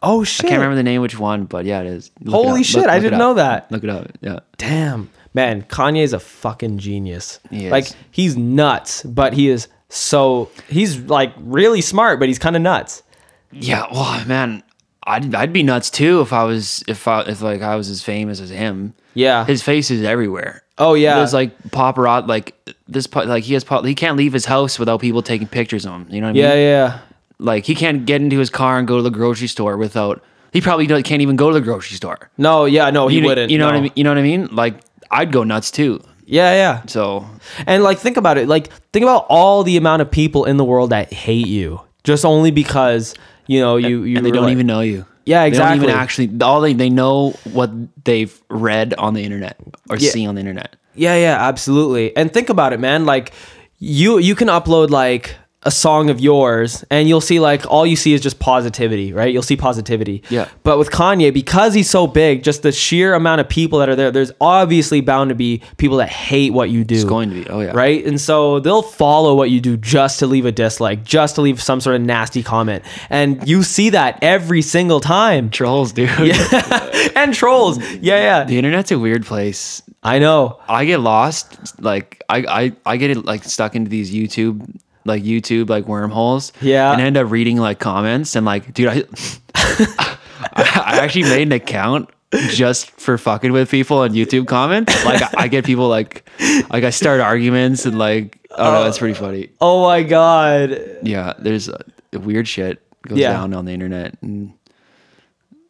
[0.07, 0.45] Oh shit!
[0.45, 2.11] I can't remember the name which one, but yeah, it is.
[2.21, 2.65] Look it Holy up.
[2.65, 3.71] shit, I it didn't know that.
[3.71, 4.11] Look it up.
[4.21, 4.39] Yeah.
[4.57, 7.39] Damn, man, Kanye's a fucking genius.
[7.49, 7.71] He is.
[7.71, 12.61] Like he's nuts, but he is so he's like really smart, but he's kind of
[12.61, 13.03] nuts.
[13.51, 13.85] Yeah.
[13.91, 14.63] Well, man,
[15.03, 18.03] I'd I'd be nuts too if I was if I if like I was as
[18.03, 18.93] famous as him.
[19.13, 19.45] Yeah.
[19.45, 20.63] His face is everywhere.
[20.77, 21.15] Oh, yeah.
[21.15, 22.55] There's like paparazzi like
[22.87, 26.07] this like he has he can't leave his house without people taking pictures of him.
[26.09, 26.57] You know what I yeah, mean?
[26.57, 26.99] Yeah, yeah.
[27.39, 30.23] Like he can't get into his car and go to the grocery store without
[30.53, 32.29] He probably can't even go to the grocery store.
[32.37, 33.51] No, yeah, no, he you wouldn't.
[33.51, 33.91] You know what I mean?
[33.95, 34.47] You know what I mean?
[34.51, 34.75] Like
[35.11, 36.01] I'd go nuts too.
[36.25, 36.81] Yeah, yeah.
[36.87, 37.25] So
[37.67, 38.47] And like think about it.
[38.47, 42.25] Like think about all the amount of people in the world that hate you just
[42.25, 43.13] only because,
[43.47, 45.05] you know, you you and they don't like- even know you.
[45.25, 45.83] Yeah, They don't exactly.
[45.87, 46.41] even actually.
[46.41, 47.69] All they they know what
[48.05, 49.57] they've read on the internet
[49.89, 50.09] or Yeah.
[50.11, 50.75] seen on the internet.
[50.95, 52.15] Yeah, yeah, absolutely.
[52.17, 53.05] And think about it, man.
[53.05, 53.31] Like
[53.77, 55.35] you you can upload like
[55.67, 59.33] a song of yours and you'll see like all you see is just positivity, right?
[59.33, 60.23] You'll see positivity.
[60.29, 60.47] Yeah.
[60.63, 63.95] But with Kanye, because he's so big, just the sheer amount of people that are
[63.95, 66.95] there, there's obviously bound to be people that hate what you do.
[66.95, 67.49] It's going to be.
[67.49, 67.71] Oh, yeah.
[67.71, 68.05] Right?
[68.05, 71.61] And so they'll follow what you do just to leave a dislike, just to leave
[71.61, 72.85] some sort of nasty comment.
[73.09, 75.49] And you see that every single time.
[75.49, 76.09] Trolls, dude.
[77.17, 77.77] and trolls.
[77.95, 78.43] Yeah, yeah.
[78.45, 79.81] The internet's a weird place.
[80.01, 80.61] I know.
[80.65, 81.81] I get lost.
[81.81, 86.53] Like I, I, I get like stuck into these YouTube, like YouTube, like wormholes.
[86.61, 86.91] Yeah.
[86.91, 88.87] And end up reading like comments and like, dude,
[89.55, 90.17] I,
[90.53, 92.09] I actually made an account
[92.49, 94.93] just for fucking with people on YouTube comments.
[95.05, 96.29] Like I get people like,
[96.69, 99.49] like I start arguments and like, oh no, it's pretty funny.
[99.61, 100.79] Oh my god.
[101.03, 101.33] Yeah.
[101.39, 101.81] There's uh,
[102.13, 103.31] weird shit goes Yeah.
[103.33, 104.17] down on the internet.
[104.21, 104.53] And,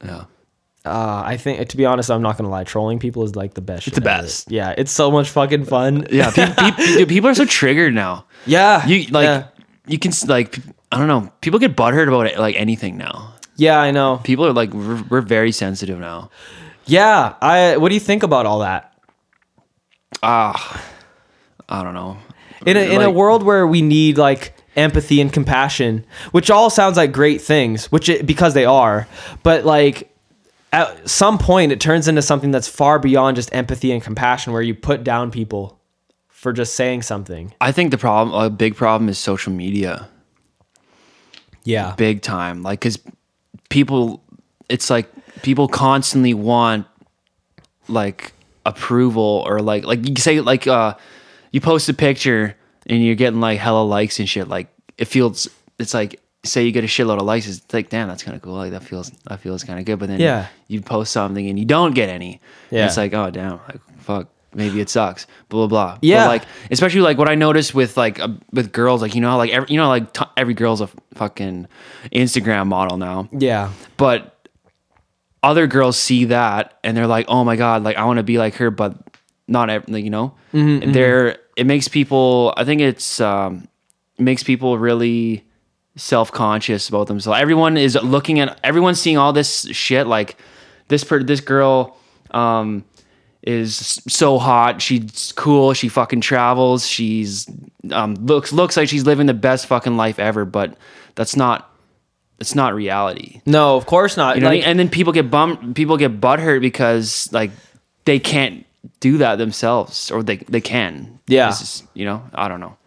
[0.04, 0.26] yeah.
[0.88, 2.64] Uh, I think, to be honest, I'm not gonna lie.
[2.64, 3.84] Trolling people is like the best.
[3.84, 4.24] Shit the ever.
[4.24, 4.52] best.
[4.52, 6.08] Yeah, it's so much fucking fun.
[6.12, 6.32] Yeah.
[6.32, 8.26] People, people are so triggered now.
[8.46, 8.86] yeah.
[8.86, 9.48] You like yeah.
[9.88, 10.60] you can like
[10.92, 11.32] I don't know.
[11.42, 13.34] People get butthurt about it, like anything now.
[13.58, 14.22] Yeah, I know.
[14.24, 16.30] People are like we're, we're very sensitive now.
[16.86, 17.78] Yeah, I.
[17.78, 18.94] What do you think about all that?
[20.24, 20.84] Ah,
[21.68, 22.18] I don't know.
[22.66, 26.98] In a in a world where we need like empathy and compassion, which all sounds
[26.98, 29.08] like great things, which it, because they are,
[29.44, 30.10] but like
[30.72, 34.62] at some point it turns into something that's far beyond just empathy and compassion, where
[34.62, 35.80] you put down people
[36.28, 37.54] for just saying something.
[37.60, 40.08] I think the problem, a big problem, is social media.
[41.64, 41.96] Yeah.
[41.96, 43.00] Big time, like because
[43.70, 44.24] people,
[44.70, 45.10] it's like
[45.42, 46.86] people constantly want
[47.88, 48.34] like
[48.66, 50.94] approval or like like you say like uh
[51.52, 52.56] you post a picture
[52.86, 54.48] and you're getting like hella likes and shit.
[54.48, 55.48] Like it feels
[55.80, 58.42] it's like say you get a shitload of likes, it's like damn that's kind of
[58.42, 58.54] cool.
[58.56, 60.00] Like that feels that feels kind of good.
[60.00, 60.48] But then Yeah.
[60.68, 62.42] you post something and you don't get any.
[62.72, 64.30] Yeah, it's like oh damn, like fuck.
[64.54, 65.28] Maybe it sucks.
[65.50, 65.98] Blah blah blah.
[66.02, 66.24] Yeah.
[66.24, 69.38] But like especially like what I noticed with like uh, with girls, like you know,
[69.38, 71.68] like every, you know, like t- every girl's a fucking
[72.12, 73.72] Instagram model now Yeah.
[73.98, 74.34] but
[75.44, 78.38] other girls see that and they're like, "Oh my god, like I want to be
[78.38, 78.98] like her," but
[79.48, 80.34] not every, like, you know.
[80.54, 82.54] Mm-hmm, There, it makes people.
[82.58, 83.68] I think it's um,
[84.18, 85.44] makes people really
[85.98, 87.40] self conscious about themselves.
[87.42, 88.60] Everyone is looking at.
[88.64, 90.08] Everyone's seeing all this shit.
[90.08, 90.38] Like
[90.88, 91.98] this per this girl.
[92.32, 92.86] Um,
[93.44, 94.82] is so hot.
[94.82, 95.74] She's cool.
[95.74, 96.86] She fucking travels.
[96.86, 97.50] She's
[97.92, 100.46] um, looks looks like she's living the best fucking life ever.
[100.46, 100.78] But
[101.16, 101.74] that's not.
[102.40, 103.42] It's not reality.
[103.48, 104.36] No, of course not.
[104.36, 104.64] You know what I mean?
[104.66, 105.76] And then people get bummed.
[105.76, 107.52] People get butthurt because like
[108.06, 108.66] they can't
[109.00, 111.20] do that themselves, or they they can.
[111.28, 111.50] Yeah.
[111.50, 112.78] Just, you know, I don't know.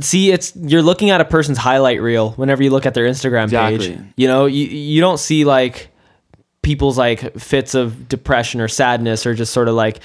[0.00, 3.50] See it's you're looking at a person's highlight reel whenever you look at their Instagram
[3.50, 3.98] page.
[4.16, 5.88] You know, you you don't see like
[6.62, 10.00] people's like fits of depression or sadness or just sort of like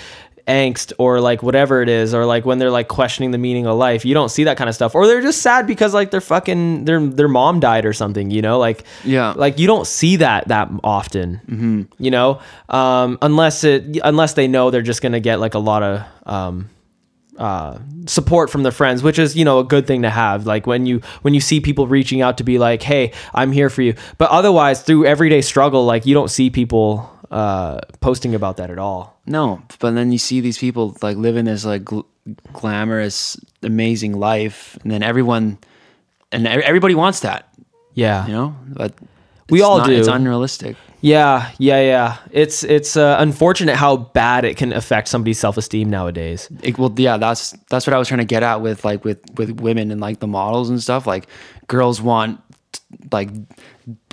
[0.48, 3.78] angst or like whatever it is or like when they're like questioning the meaning of
[3.78, 4.04] life.
[4.04, 4.96] You don't see that kind of stuff.
[4.96, 8.42] Or they're just sad because like their fucking their their mom died or something, you
[8.42, 8.58] know?
[8.58, 9.34] Like Yeah.
[9.38, 11.40] like you don't see that that often.
[11.48, 11.82] Mm-hmm.
[12.04, 12.42] You know?
[12.68, 16.02] Um unless it unless they know they're just going to get like a lot of
[16.26, 16.70] um
[17.40, 20.46] uh, support from their friends, which is you know a good thing to have.
[20.46, 23.70] Like when you when you see people reaching out to be like, "Hey, I'm here
[23.70, 28.58] for you," but otherwise through everyday struggle, like you don't see people uh, posting about
[28.58, 29.20] that at all.
[29.26, 32.06] No, but then you see these people like living this like gl-
[32.54, 35.58] glamorous, amazing life, and then everyone
[36.32, 37.48] and everybody wants that,
[37.96, 38.56] Yeah, you know.
[38.68, 38.94] But
[39.50, 39.94] We all not- do.
[39.98, 40.76] It's unrealistic.
[41.02, 42.18] Yeah, yeah, yeah.
[42.32, 46.50] It's it's uh, unfortunate how bad it can affect somebody's self esteem nowadays.
[46.62, 49.20] It, well, yeah, that's that's what I was trying to get at with like with
[49.38, 51.08] with women and like the models and stuff.
[51.08, 51.28] Like
[51.68, 52.42] girls want
[53.12, 53.30] like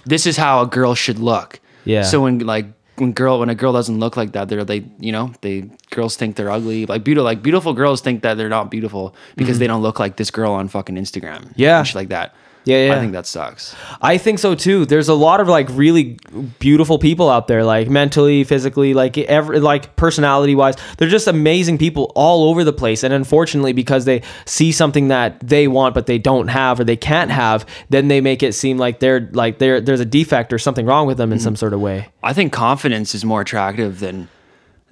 [0.05, 1.61] this is how a girl should look.
[1.85, 2.03] Yeah.
[2.03, 2.67] So when like
[2.97, 6.17] when girl when a girl doesn't look like that, they're they you know they girls
[6.17, 6.87] think they're ugly.
[6.87, 10.17] Like beautiful like beautiful girls think that they're not beautiful because they don't look like
[10.17, 11.41] this girl on fucking Instagram.
[11.41, 11.53] Mm-hmm.
[11.57, 11.79] Yeah.
[11.79, 12.35] and shit like that.
[12.67, 12.97] Yeah, yeah.
[12.97, 13.77] I think that sucks.
[14.03, 14.87] I think so too.
[14.87, 16.19] There's a lot of like really
[16.59, 20.75] beautiful people out there, like mentally, physically, like every like personality wise.
[20.99, 23.05] They're just amazing people all over the place.
[23.05, 26.97] And unfortunately, because they see something that they want but they don't have or they
[26.97, 30.59] can't have, then they make it seem like they're like they're there's a defect or
[30.59, 31.61] something wrong with them in some mm-hmm.
[31.61, 32.09] sort of way.
[32.25, 34.29] I think confidence is more attractive than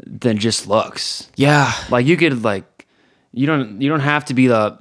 [0.07, 1.29] than just looks.
[1.35, 1.73] Yeah.
[1.91, 2.87] Like you could like
[3.33, 4.79] you don't you don't have to be the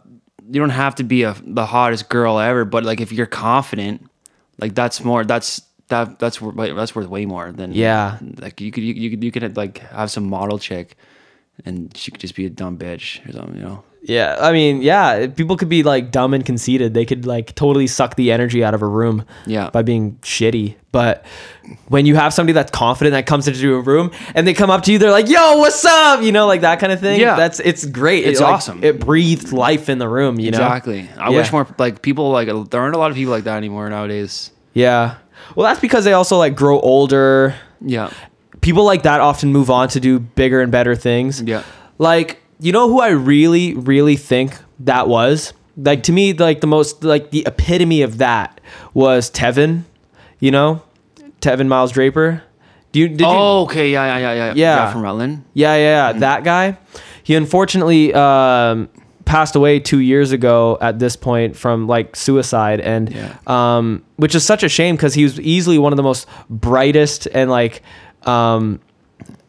[0.53, 4.07] you don't have to be a the hottest girl ever, but like if you're confident,
[4.59, 8.19] like that's more that's that that's that's worth way more than Yeah.
[8.37, 10.95] Like you could you, you could you could like have some model chick,
[11.65, 13.55] and she could just be a dumb bitch or something.
[13.55, 13.83] You know.
[14.05, 16.93] Yeah, I mean, yeah, people could be like dumb and conceited.
[16.93, 19.69] They could like totally suck the energy out of a room Yeah.
[19.69, 20.75] by being shitty.
[20.91, 21.25] But
[21.87, 24.83] when you have somebody that's confident that comes into a room and they come up
[24.83, 27.19] to you, they're like, "Yo, what's up?" You know, like that kind of thing.
[27.21, 27.35] Yeah.
[27.37, 28.25] that's it's great.
[28.25, 28.83] It's It, like, awesome.
[28.83, 30.37] It breathed life in the room.
[30.37, 31.09] You know, Exactly.
[31.17, 31.37] I Yeah.
[31.37, 34.51] wish more like people like there aren't a lot of people like that anymore nowadays.
[34.73, 35.15] Yeah.
[35.55, 37.55] Well, that's because they also like grow older.
[37.79, 38.09] Yeah.
[38.59, 41.41] People like that often move on to do bigger and better things.
[41.41, 41.63] Yeah.
[41.97, 45.53] Like, you know who I really, really think that was?
[45.75, 48.61] Like to me, like the most like the epitome of that
[48.93, 49.83] was Tevin,
[50.39, 50.81] you know?
[51.41, 52.41] Tevin Miles Draper.
[52.91, 53.91] Do you did you oh, okay.
[53.91, 54.53] Yeah, yeah, yeah, yeah.
[54.55, 54.91] Yeah.
[54.91, 55.43] from Rutland.
[55.53, 56.19] Yeah, yeah, yeah.
[56.19, 56.77] That guy.
[57.23, 58.87] He unfortunately um,
[59.25, 63.35] passed away two years ago at this point from like suicide, and Yeah.
[63.47, 67.27] um, which is such a shame because he was easily one of the most brightest
[67.33, 67.81] and like.
[68.23, 68.79] Um,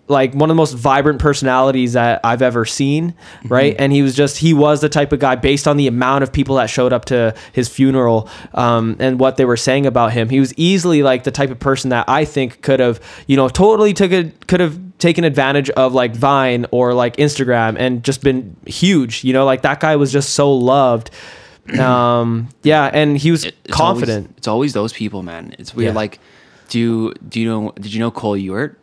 [0.07, 3.14] like one of the most vibrant personalities that I've ever seen,
[3.46, 3.74] right?
[3.78, 6.32] And he was just he was the type of guy based on the amount of
[6.32, 10.28] people that showed up to his funeral um, and what they were saying about him.
[10.28, 13.48] He was easily like the type of person that I think could have, you know,
[13.48, 18.22] totally took a could have taken advantage of like Vine or like Instagram and just
[18.22, 19.24] been huge.
[19.24, 21.11] You know, like that guy was just so loved.
[21.80, 24.26] Um, yeah, and he was It- it's confident.
[24.26, 25.57] Always, it's always those people, man.
[25.59, 25.92] It's weird.
[25.92, 25.96] Yeah.
[25.96, 26.18] Like,
[26.68, 27.72] do you do you know?
[27.76, 28.78] Did you know Cole Ewart?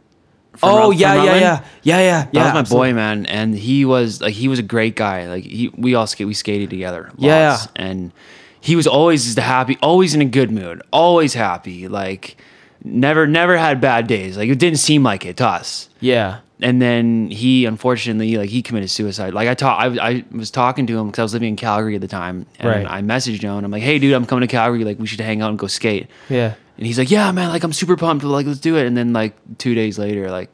[0.64, 1.42] Oh yeah, yeah, Rutland?
[1.42, 2.00] yeah, yeah,
[2.32, 5.28] yeah, That was my boy, man, and he was like he was a great guy.
[5.28, 7.10] Like he, we all skate, we skated together.
[7.14, 8.12] Lots, Yeah, and
[8.60, 11.88] he was always the happy, always in a good mood, always happy.
[11.88, 12.38] Like
[12.84, 14.38] never, never had bad days.
[14.38, 15.90] Like it didn't seem like it to us.
[16.00, 16.40] Yeah.
[16.64, 19.34] And then he, unfortunately, like he committed suicide.
[19.34, 21.96] Like I talk, I, I was talking to him because I was living in Calgary
[21.96, 22.86] at the time, and Right.
[22.88, 24.84] I messaged him and I'm like, "Hey, dude, I'm coming to Calgary.
[24.84, 26.54] Like we should hang out and go skate." Yeah.
[26.82, 27.50] And he's like, "Yeah, man.
[27.50, 28.24] Like I'm super pumped.
[28.26, 30.50] Like let's do it." And then like two days later, like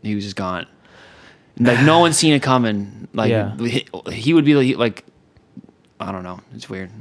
[0.00, 0.64] he was just gone.
[1.58, 3.08] Like no one's seen it coming.
[3.12, 3.56] Like Yeah.
[3.56, 5.04] he, he would be like, like,
[5.98, 6.38] I don't know.
[6.54, 6.92] It's weird.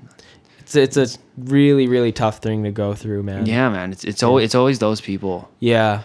[0.61, 1.07] It's it's a
[1.37, 3.45] really really tough thing to go through, man.
[3.45, 3.91] Yeah, man.
[3.91, 5.47] It's it's always it's always those people.
[5.59, 6.01] Yeah.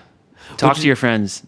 [0.58, 1.42] Talk to your friends.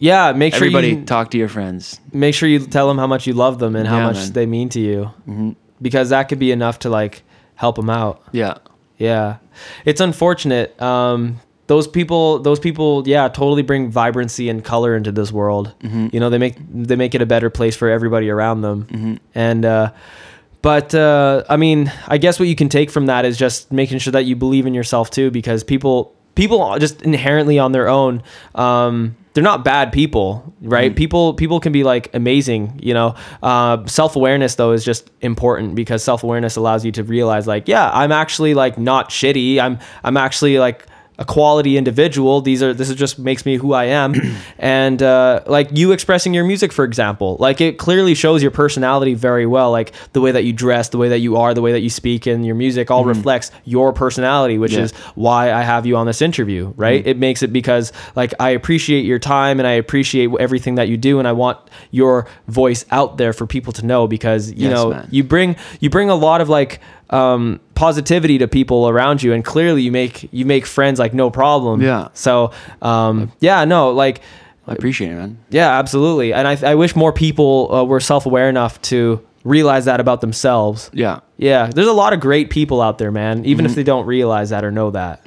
[0.00, 2.00] Yeah, make sure Everybody, you talk to your friends.
[2.12, 4.24] make sure you tell them how much you love them and how Yeah, much man.
[4.24, 4.32] Mm-hmm.
[4.32, 5.54] they mean to you.
[5.80, 7.22] Because that could be enough to like
[7.54, 8.20] help them out.
[8.32, 8.54] Yeah.
[9.02, 9.36] Yeah.
[9.84, 10.80] It's unfortunate.
[10.80, 16.08] Um those people those people yeah totally bring vibrancy and color into this world Mm-hmm.
[16.12, 16.56] you know they make
[16.88, 19.92] they make it a better place for everybody around them and uh
[20.60, 23.98] but uh i mean i guess what you can take from that is just making
[24.00, 27.88] sure that you believe in yourself too because people people are just inherently on their
[27.88, 28.22] own
[28.56, 30.94] um they're not bad people right?
[30.94, 33.14] People people can be like amazing you know?
[33.42, 38.12] Uh, self-awareness though is just important because self-awareness allows you to realize like yeah i'm
[38.12, 39.58] actually like not shitty.
[39.58, 40.86] I'm i'm actually like
[41.22, 42.40] a quality individual.
[42.40, 44.14] These are this is just makes me who i am.
[44.58, 49.14] And uh, like you expressing your music for example like it clearly shows your personality
[49.14, 49.70] very well.
[49.70, 51.90] Like the way that you dress the way that you are the way that you
[51.90, 54.84] speak and your music all reflects your personality which Yeah.
[54.84, 54.92] is
[55.26, 57.06] why i have you on this interview right?
[57.06, 60.96] It makes it because like i appreciate your time and i appreciate everything that you
[60.96, 61.58] do and i want
[61.90, 65.08] your voice out there for people to know because you Yes, know man.
[65.10, 66.80] you bring you bring a lot of like
[67.12, 71.30] um positivity to people around you and clearly you make you make friends like no
[71.30, 72.08] problem Yeah.
[72.14, 72.50] so
[72.80, 74.20] um yeah no like
[74.66, 75.38] I appreciate it, man.
[75.50, 79.98] yeah absolutely and i, I wish more people uh, were self-aware enough to realize that
[80.00, 81.18] about themselves Yeah.
[81.36, 83.70] yeah there's a lot of great people out there man even Mm-hmm.
[83.70, 85.20] if they don't realize that or know that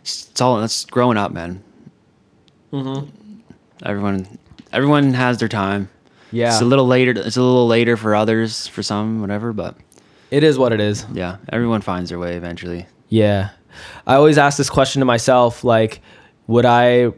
[0.00, 1.62] It's all that's growing up, man.
[2.72, 3.10] Mm-hmm.
[3.84, 4.38] Everyone,
[4.72, 5.88] everyone has their time.
[6.32, 7.12] yeah It's a little later.
[7.12, 9.52] It's a little later for others, for some, whatever.
[9.52, 9.76] But
[10.30, 12.86] it is what it is yeah, everyone finds their way eventually.
[13.08, 13.50] Yeah.
[14.06, 16.00] I always ask this question to myself like,
[16.46, 17.12] would I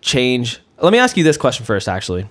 [0.00, 0.60] change?
[0.80, 2.26] Let me ask you this question first, actually.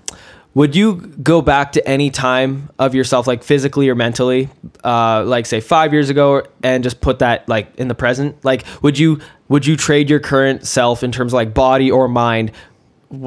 [0.56, 4.50] Would you go back to any time of yourself, like physically or mentally,
[4.84, 8.44] uh, like say five years ago, and just put that like in the present?
[8.46, 12.08] Like, would you would you trade your current self in terms of like body or
[12.08, 12.52] mind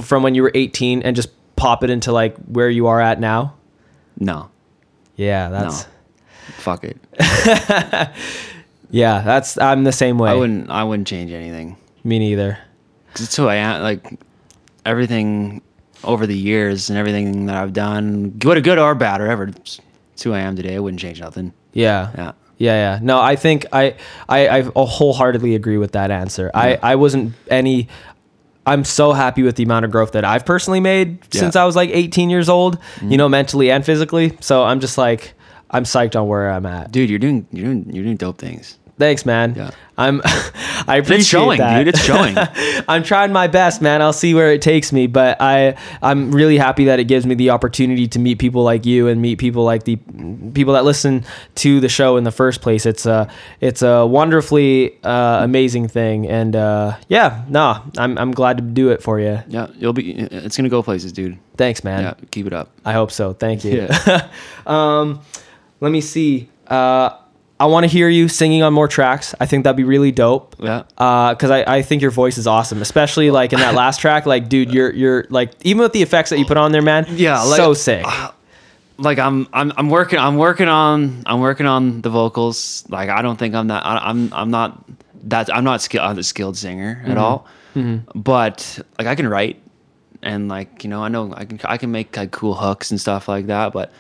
[0.03, 3.19] from when you were 18 and just pop it into like where you are at
[3.19, 3.55] now?
[4.19, 4.49] No,
[5.17, 5.91] Yeah, that's no,
[6.59, 6.97] fuck it.
[8.91, 10.31] yeah, that's I'm the same way.
[10.31, 10.71] I wouldn't.
[10.71, 11.77] I wouldn't change anything.
[12.05, 12.59] Me neither.
[13.15, 13.83] Cause it's who I am.
[13.83, 14.19] Like
[14.85, 15.63] everything
[16.05, 19.45] over the years and everything that I've done, good, good or bad, or ever.
[19.45, 19.81] It's,
[20.23, 20.77] who I am today.
[20.77, 21.53] I wouldn't change nothing.
[21.73, 22.11] Yeah.
[22.15, 22.33] Yeah.
[22.59, 22.99] Yeah, yeah.
[23.03, 23.97] No, I think I,
[24.29, 26.51] I, I wholeheartedly agree with that answer.
[26.55, 27.89] I, I wasn't any.
[28.65, 31.41] I'm so happy with the amount of growth that I've personally made Yeah.
[31.41, 32.77] since I was like 18 years old.
[32.77, 33.17] You mm-hmm.
[33.17, 34.37] know, mentally and physically.
[34.41, 35.35] So I'm just like,
[35.71, 36.93] I'm psyched on where I'm at.
[36.93, 37.47] Dude, you're doing.
[37.53, 37.91] You're doing.
[37.93, 38.79] You're doing dope things.
[38.99, 39.55] Thanks, man.
[39.55, 39.71] Yeah.
[39.99, 40.23] I'm.
[40.89, 41.79] I appreciate It's showing, that.
[41.79, 41.89] dude.
[41.89, 42.35] It's showing.
[42.89, 44.01] I'm trying my best, man.
[44.01, 47.35] I'll see where it takes me, but I I'm really happy that it gives me
[47.35, 49.97] the opportunity to meet people like you and meet people like the
[50.55, 51.25] people that listen
[51.57, 52.87] to the show in the first place.
[52.87, 53.29] It's a
[53.61, 58.91] it's a wonderfully uh, amazing thing, and uh, yeah, nah, I'm I'm glad to do
[58.91, 59.41] it for you.
[59.49, 60.13] yeah, you'll be.
[60.13, 61.37] It's gonna go places, dude.
[61.59, 62.03] Thanks, man.
[62.03, 62.71] Yeah, keep it up.
[62.85, 63.35] I hope so.
[63.35, 63.89] Thank you.
[64.07, 64.29] Yeah.
[64.67, 65.21] um,
[65.81, 66.49] let me see.
[66.67, 67.11] Uh,
[67.59, 69.35] I want to hear you singing on more tracks.
[69.41, 70.57] I think that'd be really dope.
[70.59, 70.83] Yeah.
[70.91, 74.27] because I, I think your voice is awesome, especially like in that last track.
[74.27, 77.07] Like, dude, you're you're like even with the effects that you put on there, man.
[77.09, 78.05] Yeah, like- so sick.
[78.99, 82.85] like I'm I'm I'm working I'm working on I'm working on the vocals.
[82.91, 84.85] Like I don't think I'm that I, I'm I'm not
[85.31, 87.11] that I'm not skilled I'm a skilled singer Mm-hmm.
[87.11, 87.47] at all.
[88.15, 89.61] But like I can write
[90.23, 93.01] and like you know I know I can I can make like cool hooks and
[93.01, 93.73] stuff like that.
[93.73, 93.93] But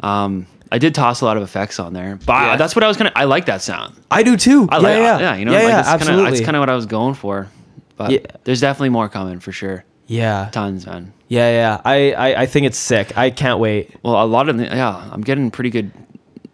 [0.00, 2.18] um I did toss a lot of effects on there.
[2.26, 3.94] But I- that's what I was of I like that sound.
[4.10, 4.68] I do too.
[4.70, 6.30] I yeah, like yeah, yeah you know yeah, like yeah, that's kinda, absolutely.
[6.30, 7.48] that's kind of what I was going for.
[7.96, 8.18] But Yeah.
[8.44, 9.84] there's definitely more coming for sure.
[10.06, 11.12] yeah, Tons, man.
[11.28, 11.80] yeah, yeah.
[11.84, 13.16] I, I I think it's sick.
[13.16, 13.94] I can't wait.
[14.02, 15.90] Well, a lot of the, yeah, I'm getting pretty good.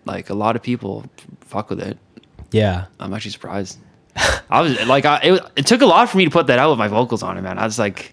[0.05, 1.05] Like a lot of people
[1.41, 1.99] fuck with it.
[2.53, 3.79] Yeah, I'm actually surprised.
[4.51, 6.71] I was like, I, it, it took a lot for me to put that out
[6.71, 7.59] with my vocals on it, man.
[7.59, 8.13] I was like,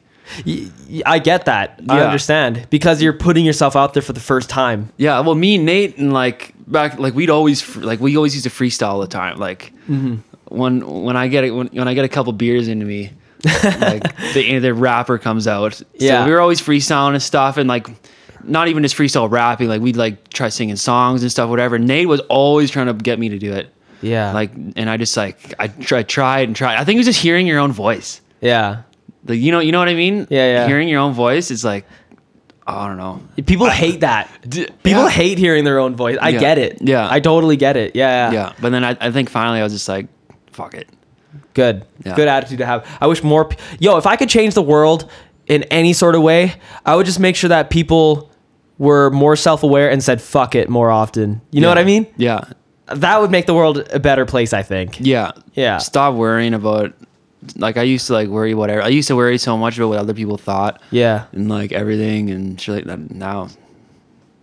[1.05, 1.79] I get that.
[1.89, 4.91] I understand because you're putting yourself out there for the first time.
[4.97, 5.19] yeah.
[5.21, 8.49] Well, me, and Nate, and like back, like we'd always like we always used to
[8.51, 9.37] freestyle all the time.
[9.37, 10.15] Like Mm-hmm.
[10.55, 13.11] when when I get it when, when I get a couple beers into me,
[13.43, 14.03] like
[14.33, 15.73] the the rapper comes out.
[15.75, 16.25] So Yeah.
[16.25, 17.87] we were always freestyling and stuff, and like.
[18.41, 21.77] Not even just freestyle rapping, like we'd like try singing songs and stuff, whatever.
[21.77, 23.67] Nate was always trying to get me to do it.
[24.01, 27.05] Yeah, like and i just like i tried, tried and tried i think it was
[27.07, 28.83] just hearing your own voice yeah.
[29.25, 30.67] Like you know you know what i mean Yeah, yeah.
[30.67, 31.85] hearing your own voice is like
[32.67, 34.29] i don't know People hate that.
[34.47, 35.09] D- People yeah.
[35.09, 36.17] hate hearing their own voice.
[36.21, 36.39] I Yeah.
[36.39, 36.77] get it.
[36.81, 37.07] Yeah.
[37.09, 37.95] I totally get it.
[37.95, 40.07] Yeah, yeah but then I, I think finally i was just like
[40.51, 40.87] fuck it
[41.53, 41.85] Good.
[42.05, 42.15] Yeah.
[42.15, 42.85] Good attitude to have.
[43.01, 43.45] I wish more.
[43.45, 45.09] P- Yo, if I could change the world
[45.47, 46.53] in any sort of way,
[46.85, 48.31] I would just make sure that people
[48.77, 51.41] were more self-aware and said "fuck it" more often.
[51.51, 52.05] You know what I mean?
[52.17, 52.41] yeah
[52.85, 54.53] That would make the world a better place.
[54.53, 54.99] I think.
[54.99, 55.79] yeah Yeah.
[55.79, 56.93] stop worrying about
[57.55, 59.97] like i used to like worry whatever i used to worry so much about what
[59.97, 63.49] other people thought Yeah, and like everything and shit like that now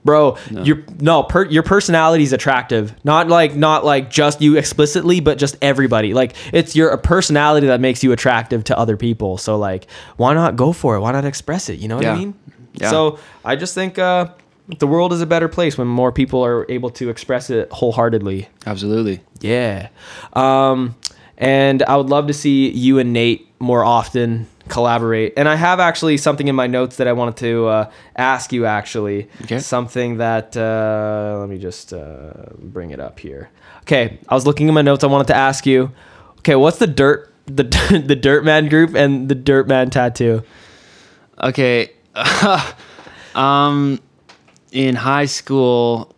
[0.07, 0.39] bro.
[0.51, 2.95] Your no, per, your personality is attractive.
[3.05, 6.15] Not like not like just you explicitly, but just everybody.
[6.15, 9.37] Like it's your personality that makes you attractive to other people.
[9.37, 11.01] So like, why not go for it?
[11.01, 11.79] Why not express it?
[11.79, 12.35] You know what I mean?
[12.75, 12.91] Yeah.
[12.91, 14.29] So I just think uh,
[14.79, 18.49] the world is a better place when more people are able to express it wholeheartedly.
[18.67, 19.89] absolutely Yeah.
[20.33, 20.95] Um,
[21.39, 25.33] and I would love to see you and Nate more often collaborate.
[25.37, 28.67] And I have actually something in my notes that I wanted to uh, ask you.
[28.67, 29.59] Actually, Okay.
[29.59, 33.51] something that uh, let me just uh, bring it up here.
[33.83, 35.05] Okay, I was looking in my notes.
[35.05, 35.93] I wanted to ask you.
[36.39, 37.63] Okay, what's the dirt the
[38.07, 40.43] the Dirt Man group and the Dirt Man tattoo?
[41.43, 41.91] Okay.
[43.35, 44.01] um,
[44.73, 46.15] in high school,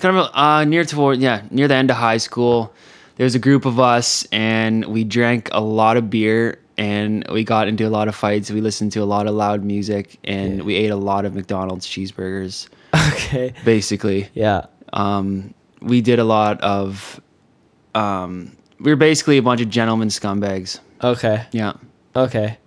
[0.00, 2.72] kind of uh, near toward yeah near the end of high school,
[3.16, 7.44] there was a group of us and we drank a lot of beer and we
[7.44, 8.50] got into a lot of fights.
[8.50, 11.86] We listened to a lot of loud music and we ate a lot of McDonald's
[11.86, 12.68] cheeseburgers.
[12.94, 13.52] Okay.
[13.64, 14.66] Basically, Yeah.
[14.92, 17.20] um, we did a lot of.
[17.94, 20.78] Um, we were basically a bunch of gentlemen scumbags.
[21.02, 21.44] Okay.
[21.52, 21.72] Yeah.
[22.14, 22.58] Okay.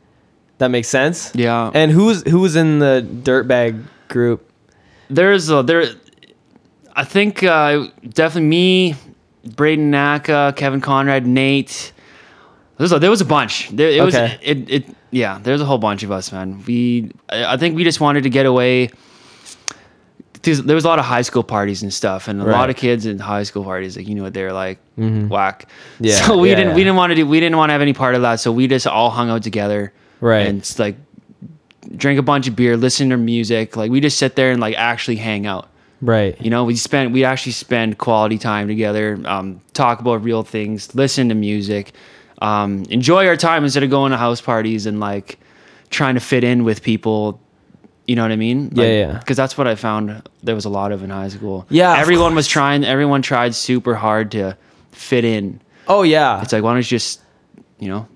[0.58, 1.32] That makes sense.
[1.34, 1.72] Yeah.
[1.74, 4.52] And who's who's in the dirtbag group?
[5.10, 5.86] there's a there
[6.98, 8.95] i think uh definitely me
[9.56, 11.91] braden naka kevin conrad nate
[12.78, 14.38] there's a, there was a bunch there it was Okay.
[14.41, 17.84] it, it yeah there's a whole bunch of us man we i I think we
[17.84, 18.89] just wanted to get away.
[20.43, 23.06] there was a lot of high school parties and stuff and a lot of kids
[23.06, 25.28] in high school parties like you know what they're like mm-hmm.
[25.28, 25.68] whack
[26.00, 27.82] Yeah, so we yeah, didn't we didn't want to do we didn't want to have
[27.82, 29.91] any part of that so we just all hung out together
[30.22, 30.48] Right.
[30.48, 30.95] and it's like
[31.95, 33.78] drink a bunch of beer, listen to music.
[33.78, 35.70] Like we just sit there and like actually hang out.
[36.02, 36.39] Right.
[36.41, 40.93] You know, we spend we actually spend quality time together, um, talk about real things,
[40.93, 41.93] listen to music,
[42.41, 45.39] um, enjoy our time instead of going to house parties and like
[45.89, 47.39] trying to fit in with people.
[48.06, 48.72] You know what I mean?
[48.74, 49.18] Yeah, yeah.
[49.20, 51.66] Because that's what I found there was a lot of in high school.
[51.70, 52.84] Yeah, everyone was trying.
[52.86, 54.56] Everyone tried super hard to
[54.91, 55.60] fit in.
[55.88, 56.41] Oh yeah.
[56.41, 57.22] It's like why don't you just,
[57.80, 58.08] you know,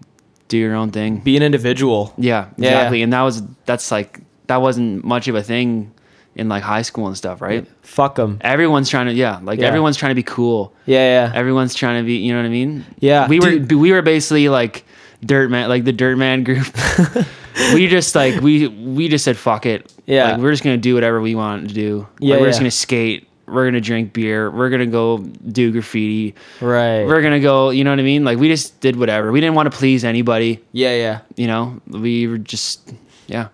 [0.49, 1.17] do your own thing.
[1.19, 2.13] Be an individual.
[2.17, 2.99] Yeah, Yeah, exactly.
[2.99, 3.03] yeah.
[3.05, 5.91] And that was that's like that wasn't much of a thing
[6.35, 7.67] in like high school and stuff, right?
[7.81, 8.37] Fuck them.
[8.41, 9.67] Everyone's trying to yeah, like Yeah.
[9.67, 10.73] everyone's trying to be cool.
[10.85, 11.31] Yeah, yeah.
[11.35, 12.85] Everyone's trying to be, you know what I mean?
[12.99, 13.71] Yeah, We were dude.
[13.73, 14.85] we were basically like
[15.25, 16.65] dirt man, like the dirt man group.
[17.73, 19.91] we just like we we just said fuck it.
[20.05, 20.31] Yeah.
[20.31, 21.99] like, we're just gonna do whatever we want to do.
[21.99, 22.63] Like, Yeah, we're just yeah.
[22.63, 27.05] gonna skate, we're gonna drink beer, we're gonna go do graffiti, Right.
[27.05, 27.69] we're gonna go.
[27.71, 28.23] You know what I mean?
[28.23, 29.31] Like we just did whatever.
[29.33, 30.63] We didn't want to please anybody.
[30.71, 31.19] yeah, yeah.
[31.35, 32.93] You know, we were just
[33.27, 33.49] yeah,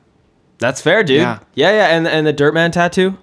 [0.59, 1.17] That's fair, dude.
[1.17, 1.39] Yeah.
[1.55, 1.95] Yeah, yeah.
[1.97, 3.17] And and the Dirtman tattoo?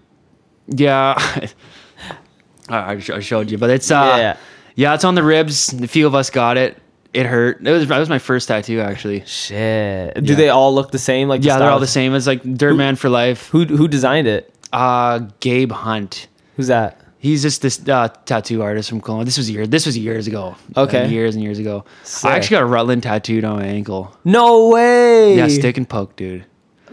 [0.69, 1.15] yeah.
[2.69, 4.37] I, I showed you, but it's uh, Yeah.
[4.75, 4.95] yeah.
[4.95, 5.73] it's on the ribs.
[5.75, 6.79] A few of us got it.
[7.13, 7.65] It hurt.
[7.67, 9.25] It was that was my first tattoo actually.
[9.27, 10.15] Shit.
[10.25, 10.37] Do Yeah.
[10.37, 11.29] they all look the same?
[11.29, 12.15] Like the Yeah, they're all the same.
[12.15, 13.49] It's like Dirtman for life.
[13.51, 14.53] Who who designed it?
[14.73, 16.27] Uh, Gabe Hunt.
[16.57, 17.01] Who's that?
[17.19, 19.25] He's just this uh, tattoo artist from Kelowna.
[19.25, 19.67] This was year.
[19.67, 20.57] This was years ago.
[20.77, 21.05] Okay.
[21.05, 21.85] Uh, years and years ago.
[22.03, 22.31] Sick.
[22.31, 24.15] I actually got a Rutland tattooed on my ankle.
[24.25, 25.37] No way.
[25.37, 26.45] Yeah, stick and poke, dude.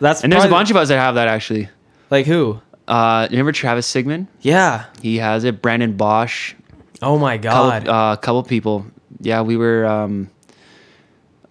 [0.02, 1.70] That's And there's a bunch of us that have that actually.
[2.10, 2.60] like who?
[2.88, 4.28] Uh, you remember Travis Sigmund?
[4.42, 4.86] Yeah.
[5.02, 5.62] He has it.
[5.62, 6.56] Brandon Bosch.
[7.02, 7.84] Oh my god.
[7.84, 8.86] couple, uh, a couple people.
[9.22, 9.86] Yeah, we were.
[9.86, 10.30] Um,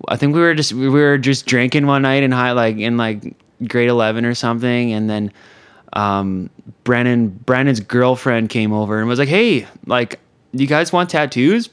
[0.09, 2.97] I think we were just we were just drinking one night in high like in
[2.97, 3.37] like
[3.67, 5.33] grade eleven or something, and then
[5.93, 6.51] um,
[6.85, 10.19] Brandon Brandon's girlfriend came over and was like, "Hey, like,
[10.53, 11.69] you guys want tattoos?"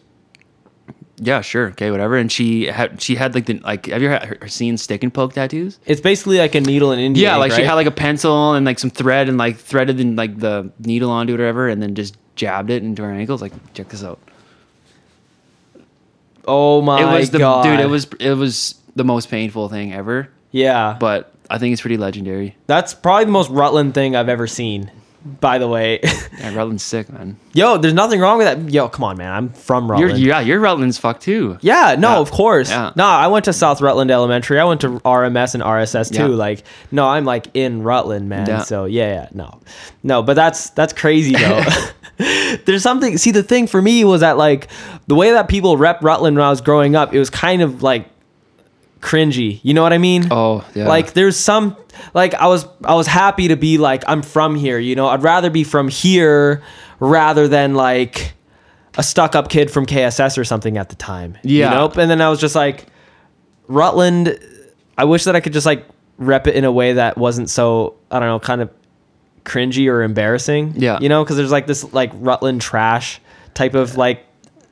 [1.20, 2.15] Yeah, sure, okay, whatever.
[2.15, 3.88] And she had she had like the like.
[3.88, 5.80] Have you ever seen stick and poke tattoos?
[5.86, 7.24] it's basically like a needle and Indian.
[7.24, 9.99] Yeah, ink, like she had like a pencil and like some thread and like threaded
[9.99, 13.11] and like the needle onto it or whatever, and then just jabbed it into her
[13.11, 13.41] ankles.
[13.41, 14.20] Like, check this out.
[16.45, 17.63] Oh my it was the god.
[17.63, 17.80] dude.
[17.80, 20.30] It was it was the most painful thing ever.
[20.51, 20.97] Yeah.
[20.99, 22.55] But I think it's pretty legendary.
[22.68, 24.91] That's probably the most Rutland thing I've ever seen.
[25.26, 25.99] By the way.
[26.38, 27.36] Yeah, Rutland's sick, man.
[27.53, 28.72] Yo, there's nothing wrong with that.
[28.72, 29.34] Yo, come on, man.
[29.34, 30.20] I'm from Rutland.
[30.20, 31.57] You're yeah, you're Rutland's fuck too.
[31.61, 32.18] Yeah, no, Yeah.
[32.20, 32.70] of course.
[32.70, 32.91] Yeah.
[32.95, 34.59] No, I went to South Rutland Elementary.
[34.59, 36.30] I went to RMS and RSS too.
[36.30, 36.36] Yeah.
[36.36, 38.63] Like, no, I'm like in Rutland, man.
[38.65, 39.59] So yeah, yeah, no,
[40.03, 41.63] no, but that's that's crazy though.
[42.65, 43.18] There's something.
[43.18, 44.68] See, the thing for me was that like
[45.07, 47.82] the way that people rep Rutland when I was growing up, it was kind of
[47.82, 48.07] like
[49.01, 49.59] cringy.
[49.63, 50.28] You know what I mean?
[50.32, 50.88] Oh yeah.
[50.88, 51.76] Like there's some
[52.13, 55.07] like I was I was happy to be like I'm from here, you know.
[55.07, 56.63] I'd rather be from here
[56.99, 58.33] rather than like
[58.97, 61.37] a stuck up kid from KSS or something at the time.
[61.43, 61.69] Yeah.
[61.69, 62.01] You know?
[62.01, 62.85] And then I was just like
[63.67, 64.39] Rutland
[64.97, 65.85] I wish that I could just like
[66.17, 68.71] rep it in a way that wasn't so I don't know, kind of
[69.45, 70.73] cringy or embarrassing.
[70.75, 70.99] Yeah.
[70.99, 73.21] You know, because there's like this like Rutland trash
[73.53, 74.25] type of like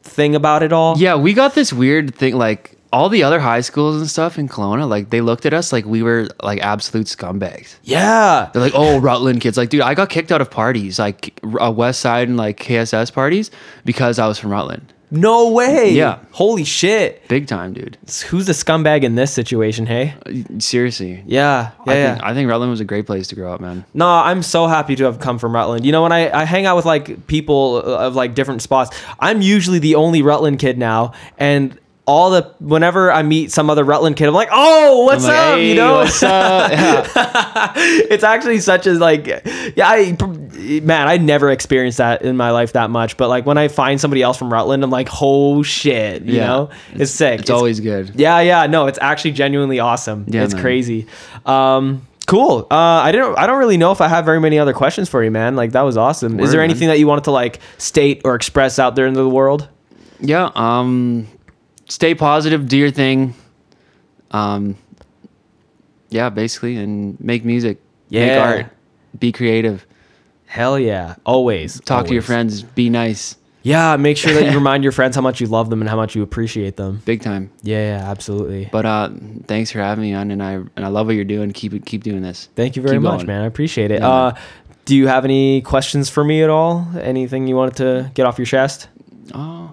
[0.04, 0.98] thing about it all.
[0.98, 2.36] yeah, we got this weird thing.
[2.36, 5.74] Like all the other high schools and stuff in Kelowna, like they looked at us
[5.74, 7.76] like we were like absolute scumbags.
[7.84, 8.50] Yeah.
[8.54, 11.74] They're like, "Oh, Rutland kids." Like, dude, I got kicked out of parties, like uh,
[11.76, 13.52] West Side and like KSS parties,
[13.84, 14.94] because I was from Rutland.
[15.12, 15.92] No way.
[15.92, 16.20] Yeah.
[16.32, 17.28] Holy shit.
[17.28, 17.98] Big time, dude.
[18.28, 20.14] Who's the scumbag in this situation, hey?
[20.60, 21.22] Seriously.
[21.28, 22.14] Yeah, yeah, I yeah.
[22.14, 23.84] think I think Rutland was a great place to grow up, man.
[23.94, 25.86] no, I'm so happy to have come from Rutland.
[25.86, 29.42] You know, when I, I hang out with like people of like different spots, I'm
[29.42, 31.78] usually the only Rutland kid now, and
[32.08, 35.58] all the whenever I meet some other Rutland kid, I'm like, oh, what's like, up?
[35.58, 36.72] "Hey, you know, what's up?
[36.72, 37.74] Yeah.
[37.76, 40.16] it's actually such a like, yeah, I,
[40.84, 44.00] man, I never experienced that in my life that much, but like when I find
[44.00, 46.46] somebody else from Rutland, I'm like, oh shit, you Yeah.
[46.48, 47.40] know, it's, sick.
[47.42, 48.12] It's always good.
[48.16, 50.26] Yeah, yeah, no, it's actually genuinely awesome.
[50.28, 50.62] Yeah, it's man.
[50.64, 51.08] crazy.
[51.46, 52.68] Um, cool.
[52.70, 53.38] Uh, I didn't.
[53.38, 55.56] I don't really know if I have very many other questions for you, man.
[55.56, 56.40] Like that was awesome.
[56.40, 56.70] Is Word, there man.
[56.70, 59.68] anything that you wanted to like state or express out there into the world?
[60.20, 60.50] Yeah.
[60.56, 61.28] Um,
[61.88, 63.34] stay positive, do your thing.
[64.32, 64.76] Um,
[66.10, 67.80] yeah, basically, and make music,
[68.12, 68.40] make Yeah.
[68.40, 68.66] art,
[69.20, 69.86] be creative,
[70.46, 71.80] Hell yeah, always.
[71.82, 75.22] talk to your friends, be nice, Yeah, make sure that you remind your friends how
[75.24, 77.02] much you love them and how much you appreciate them.
[77.06, 77.50] big time.
[77.64, 78.70] Yeah, yeah, absolutely.
[78.72, 79.10] But uh,
[79.48, 81.52] thanks for having me on, and I and I love what you're doing.
[81.52, 82.48] Keep it, keep doing this.
[82.56, 83.28] Thank you very Keep much, going.
[83.28, 83.42] man.
[83.42, 84.02] I appreciate it.
[84.02, 84.36] Yeah, uh,
[84.86, 86.88] do you have any questions for me at all?
[87.02, 88.88] Anything you wanted to get off your chest?
[89.34, 89.72] Oh,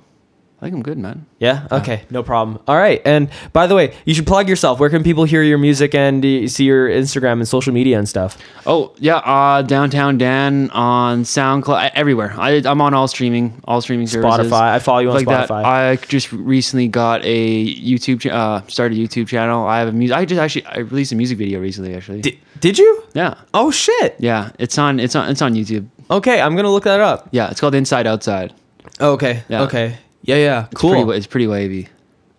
[0.62, 1.26] I think I'm good, man.
[1.40, 1.66] Yeah.
[1.72, 2.04] Okay.
[2.08, 2.62] No problem.
[2.68, 3.02] All right.
[3.04, 4.78] And by the way, you should plug yourself.
[4.78, 8.38] Where can people hear your music and see your Instagram and social media and stuff?
[8.64, 12.32] Oh yeah, uh, downtown Dan on SoundCloud, everywhere.
[12.38, 14.52] I, I'm on all streaming, all streaming services.
[14.52, 14.70] Spotify.
[14.74, 15.48] I follow you on like that.
[15.48, 15.64] Spotify.
[15.64, 19.66] I just recently got a YouTube, uh, started a YouTube channel.
[19.66, 20.16] I have a music.
[20.16, 21.96] I just actually I released a music video recently.
[21.96, 23.02] Actually, Did, did you?
[23.14, 24.14] yeah, Oh shit.
[24.20, 24.52] yeah.
[24.60, 25.00] It's on.
[25.00, 25.28] It's on.
[25.28, 25.88] It's on YouTube.
[26.08, 26.40] Okay.
[26.40, 27.28] I'm gonna look that up.
[27.32, 28.54] Yeah, it's called Inside Outside.
[29.00, 29.42] Okay.
[29.48, 29.62] Yeah.
[29.62, 29.96] Okay.
[30.23, 30.37] Yeah.
[30.37, 30.66] Yeah.
[30.70, 31.05] It's cool.
[31.05, 31.89] Pretty, it's pretty wavy.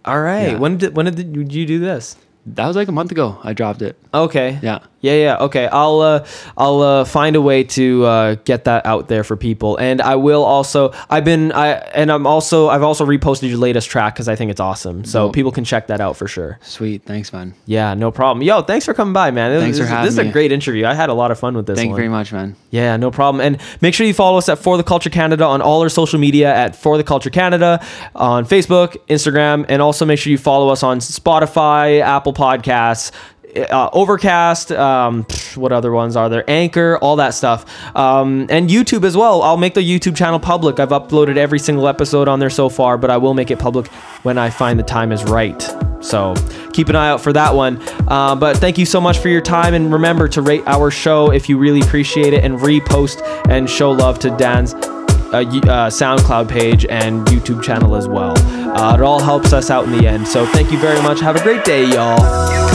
[0.06, 0.52] All right.
[0.52, 0.58] Yeah.
[0.58, 2.18] When did when did you do this?
[2.46, 3.40] That was like a month ago.
[3.44, 3.98] I dropped it.
[4.14, 4.60] Okay.
[4.62, 4.80] Yeah.
[5.04, 5.38] Yeah, yeah.
[5.42, 6.26] Okay, I'll uh,
[6.58, 10.16] I'll uh, find a way to uh, get that out there for people, and I
[10.16, 10.94] will also.
[11.10, 14.50] I've been I and I'm also I've also reposted your latest track because I think
[14.50, 15.34] it's awesome, so Dope.
[15.36, 16.58] people can check that out for sure.
[16.62, 17.04] Sweet.
[17.04, 17.54] Thanks, man.
[17.66, 18.44] Yeah, no problem.
[18.44, 19.52] Yo, thanks for coming by, man.
[19.52, 20.32] This- Thanks for this, having This is a me.
[20.32, 20.86] great interview.
[20.86, 22.56] I had a lot of fun with this Thank you very much, man.
[22.72, 23.42] Yeah, no problem.
[23.46, 26.18] And make sure you follow us at For the Culture Canada on all our social
[26.18, 27.86] media at For the Culture Canada
[28.16, 33.12] on Facebook, Instagram, and also make sure you follow us on Spotify, Apple Podcasts,
[33.56, 34.72] uh, Overcast.
[34.72, 35.26] Um,
[35.56, 36.44] what other ones are there?
[36.50, 39.42] Anchor, all that stuff, um, and YouTube as well.
[39.42, 40.80] I'll make the YouTube channel public.
[40.80, 43.88] I've uploaded every single episode on there so far, but I will make it public
[44.24, 45.62] when I find the time is right.
[46.02, 46.34] So
[46.74, 47.82] keep an eye out for that one.
[48.08, 51.32] Uh, but thank you so much for your time, and remember to rate our show
[51.32, 54.74] if you really appreciate it, and repost and show love to Dan's
[55.34, 58.38] uh, uh, SoundCloud page and YouTube channel as well.
[58.78, 60.28] Uh, it all helps us out in the end.
[60.28, 61.20] So thank you very much.
[61.22, 62.73] Have a great day, y'all.